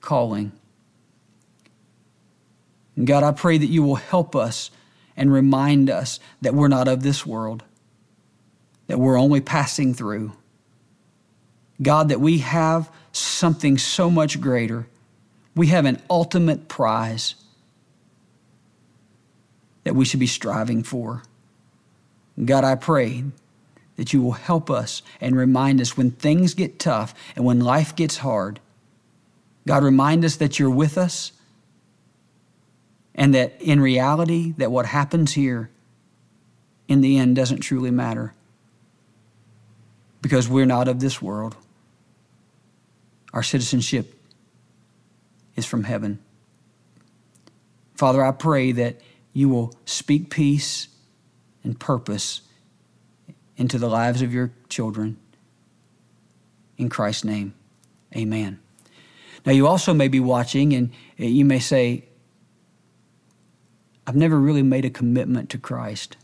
calling. 0.00 0.50
And 2.96 3.06
God, 3.06 3.22
I 3.22 3.30
pray 3.30 3.56
that 3.56 3.66
you 3.66 3.84
will 3.84 3.94
help 3.94 4.34
us 4.34 4.72
and 5.16 5.32
remind 5.32 5.90
us 5.90 6.18
that 6.40 6.54
we're 6.54 6.66
not 6.66 6.88
of 6.88 7.04
this 7.04 7.24
world, 7.24 7.62
that 8.88 8.98
we're 8.98 9.16
only 9.16 9.40
passing 9.40 9.94
through. 9.94 10.32
God, 11.80 12.08
that 12.08 12.20
we 12.20 12.38
have 12.38 12.90
something 13.12 13.78
so 13.78 14.10
much 14.10 14.40
greater 14.40 14.88
we 15.54 15.68
have 15.68 15.84
an 15.84 16.00
ultimate 16.08 16.68
prize 16.68 17.34
that 19.84 19.94
we 19.94 20.04
should 20.04 20.20
be 20.20 20.26
striving 20.26 20.82
for. 20.82 21.22
God, 22.42 22.64
I 22.64 22.74
pray 22.74 23.24
that 23.96 24.12
you 24.12 24.22
will 24.22 24.32
help 24.32 24.70
us 24.70 25.02
and 25.20 25.36
remind 25.36 25.80
us 25.80 25.96
when 25.96 26.10
things 26.10 26.54
get 26.54 26.78
tough 26.78 27.14
and 27.36 27.44
when 27.44 27.60
life 27.60 27.94
gets 27.94 28.18
hard. 28.18 28.60
God, 29.66 29.82
remind 29.82 30.24
us 30.24 30.36
that 30.36 30.58
you're 30.58 30.70
with 30.70 30.96
us 30.96 31.32
and 33.14 33.34
that 33.34 33.60
in 33.60 33.80
reality 33.80 34.52
that 34.56 34.70
what 34.70 34.86
happens 34.86 35.32
here 35.32 35.70
in 36.88 37.00
the 37.00 37.18
end 37.18 37.36
doesn't 37.36 37.60
truly 37.60 37.90
matter 37.90 38.34
because 40.22 40.48
we're 40.48 40.66
not 40.66 40.88
of 40.88 41.00
this 41.00 41.20
world. 41.20 41.56
Our 43.32 43.42
citizenship 43.42 44.19
is 45.60 45.66
from 45.66 45.84
heaven. 45.84 46.18
Father, 47.94 48.24
I 48.24 48.32
pray 48.32 48.72
that 48.72 49.00
you 49.32 49.48
will 49.48 49.74
speak 49.84 50.30
peace 50.30 50.88
and 51.62 51.78
purpose 51.78 52.40
into 53.56 53.78
the 53.78 53.88
lives 53.88 54.22
of 54.22 54.32
your 54.32 54.52
children. 54.68 55.18
In 56.78 56.88
Christ's 56.88 57.24
name, 57.24 57.54
amen. 58.16 58.58
Now, 59.44 59.52
you 59.52 59.66
also 59.66 59.92
may 59.92 60.08
be 60.08 60.18
watching 60.18 60.72
and 60.72 60.90
you 61.16 61.44
may 61.44 61.58
say, 61.58 62.06
I've 64.06 64.16
never 64.16 64.40
really 64.40 64.62
made 64.62 64.86
a 64.86 64.90
commitment 64.90 65.50
to 65.50 65.58
Christ. 65.58 66.16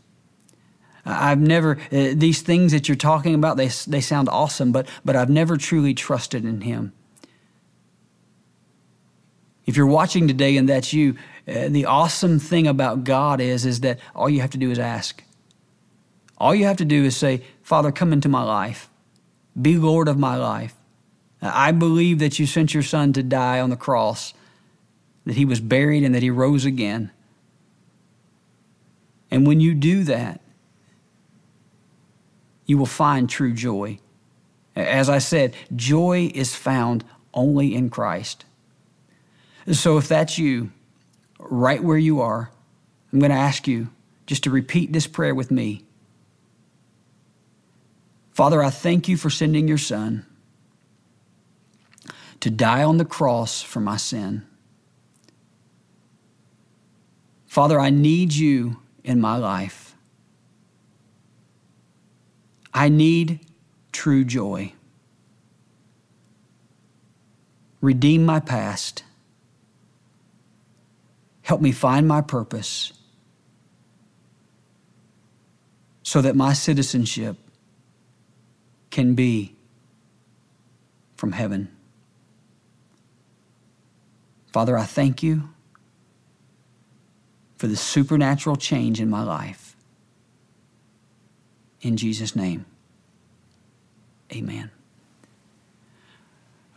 I've 1.05 1.39
never, 1.39 1.77
uh, 1.91 2.13
these 2.15 2.41
things 2.41 2.71
that 2.73 2.89
you're 2.89 2.97
talking 2.97 3.33
about, 3.33 3.55
they, 3.55 3.69
they 3.87 4.01
sound 4.01 4.29
awesome, 4.29 4.71
but, 4.71 4.87
but 5.05 5.15
I've 5.15 5.29
never 5.29 5.57
truly 5.57 5.93
trusted 5.93 6.43
in 6.43 6.61
Him. 6.61 6.91
If 9.67 9.75
you're 9.75 9.85
watching 9.85 10.27
today 10.27 10.55
and 10.57 10.67
that's 10.67 10.93
you, 10.93 11.15
uh, 11.47 11.67
the 11.67 11.85
awesome 11.85 12.39
thing 12.39 12.67
about 12.67 13.03
God 13.03 13.41
is, 13.41 13.65
is 13.65 13.81
that 13.81 13.99
all 14.15 14.29
you 14.29 14.41
have 14.41 14.49
to 14.51 14.57
do 14.57 14.71
is 14.71 14.79
ask. 14.79 15.23
All 16.37 16.55
you 16.55 16.65
have 16.65 16.77
to 16.77 16.85
do 16.85 17.03
is 17.03 17.17
say, 17.17 17.43
Father, 17.61 17.91
come 17.91 18.13
into 18.13 18.29
my 18.29 18.43
life. 18.43 18.89
Be 19.61 19.77
Lord 19.77 20.07
of 20.07 20.17
my 20.17 20.35
life. 20.37 20.73
I 21.41 21.71
believe 21.71 22.19
that 22.19 22.39
you 22.39 22.47
sent 22.47 22.73
your 22.73 22.83
son 22.83 23.13
to 23.13 23.23
die 23.23 23.59
on 23.59 23.69
the 23.69 23.75
cross, 23.75 24.33
that 25.25 25.35
he 25.35 25.45
was 25.45 25.59
buried 25.59 26.03
and 26.03 26.15
that 26.15 26.23
he 26.23 26.29
rose 26.29 26.65
again. 26.65 27.11
And 29.29 29.45
when 29.45 29.59
you 29.59 29.73
do 29.73 30.03
that, 30.05 30.39
you 32.65 32.77
will 32.77 32.85
find 32.85 33.29
true 33.29 33.53
joy. 33.53 33.99
As 34.75 35.09
I 35.09 35.17
said, 35.17 35.55
joy 35.75 36.31
is 36.33 36.55
found 36.55 37.03
only 37.33 37.75
in 37.75 37.89
Christ. 37.89 38.45
So 39.71 39.97
if 39.97 40.07
that's 40.07 40.37
you, 40.37 40.71
right 41.39 41.83
where 41.83 41.97
you 41.97 42.21
are, 42.21 42.51
I'm 43.11 43.19
going 43.19 43.31
to 43.31 43.37
ask 43.37 43.67
you 43.67 43.89
just 44.25 44.43
to 44.43 44.49
repeat 44.49 44.93
this 44.93 45.07
prayer 45.07 45.35
with 45.35 45.51
me. 45.51 45.83
Father, 48.31 48.63
I 48.63 48.69
thank 48.69 49.07
you 49.07 49.17
for 49.17 49.29
sending 49.29 49.67
your 49.67 49.77
son 49.77 50.25
to 52.39 52.49
die 52.49 52.83
on 52.83 52.97
the 52.97 53.05
cross 53.05 53.61
for 53.61 53.79
my 53.79 53.97
sin. 53.97 54.45
Father, 57.45 57.79
I 57.79 57.89
need 57.89 58.33
you 58.33 58.77
in 59.03 59.19
my 59.19 59.37
life. 59.37 59.95
I 62.73 62.89
need 62.89 63.39
true 63.91 64.23
joy. 64.23 64.73
Redeem 67.81 68.25
my 68.25 68.39
past 68.39 69.03
Help 71.47 71.61
me 71.61 71.71
find 71.71 72.05
my 72.05 72.19
purpose 72.19 72.91
so 76.03 76.21
that 76.21 76.35
my 76.35 76.51
citizenship 76.51 77.37
can 78.89 79.15
be 79.15 79.55
from 81.15 81.31
heaven. 81.31 81.69
Father, 84.51 84.77
I 84.77 84.83
thank 84.83 85.23
you 85.23 85.47
for 87.55 87.67
the 87.67 87.77
supernatural 87.77 88.57
change 88.57 88.99
in 88.99 89.09
my 89.09 89.23
life. 89.23 89.77
In 91.79 91.95
Jesus' 91.95 92.35
name, 92.35 92.65
amen. 94.33 94.69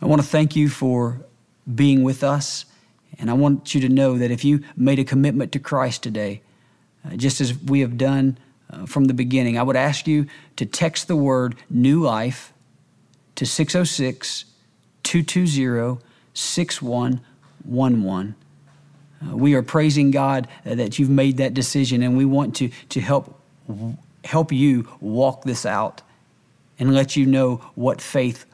I 0.01 0.05
want 0.05 0.21
to 0.21 0.27
thank 0.27 0.55
you 0.55 0.69
for 0.69 1.19
being 1.75 2.03
with 2.03 2.23
us 2.23 2.63
And 3.21 3.29
I 3.29 3.33
want 3.33 3.75
you 3.75 3.81
to 3.81 3.87
know 3.87 4.17
that 4.17 4.31
if 4.31 4.43
you 4.43 4.63
made 4.75 4.97
a 4.97 5.03
commitment 5.03 5.51
to 5.51 5.59
Christ 5.59 6.01
today, 6.01 6.41
uh, 7.05 7.15
just 7.15 7.39
as 7.39 7.55
we 7.55 7.81
have 7.81 7.95
done 7.95 8.39
uh, 8.71 8.87
from 8.87 9.05
the 9.05 9.13
beginning, 9.13 9.59
I 9.59 9.63
would 9.63 9.75
ask 9.75 10.07
you 10.07 10.25
to 10.55 10.65
text 10.65 11.07
the 11.07 11.15
word 11.15 11.55
new 11.69 12.01
life 12.01 12.51
to 13.35 13.45
606 13.45 14.45
220 15.03 16.03
6111. 16.33 18.35
Uh, 19.23 19.37
we 19.37 19.53
are 19.53 19.61
praising 19.61 20.09
God 20.09 20.47
uh, 20.65 20.73
that 20.75 20.97
you've 20.97 21.09
made 21.09 21.37
that 21.37 21.53
decision, 21.53 22.01
and 22.01 22.17
we 22.17 22.25
want 22.25 22.55
to, 22.55 22.71
to 22.89 22.99
help, 22.99 23.39
help 24.23 24.51
you 24.51 24.87
walk 24.99 25.43
this 25.43 25.63
out 25.63 26.01
and 26.79 26.95
let 26.95 27.15
you 27.15 27.27
know 27.27 27.57
what 27.75 28.01
faith 28.01 28.47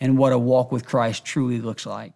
and 0.00 0.16
what 0.16 0.32
a 0.32 0.38
walk 0.38 0.72
with 0.72 0.86
Christ 0.86 1.26
truly 1.26 1.60
looks 1.60 1.84
like. 1.84 2.14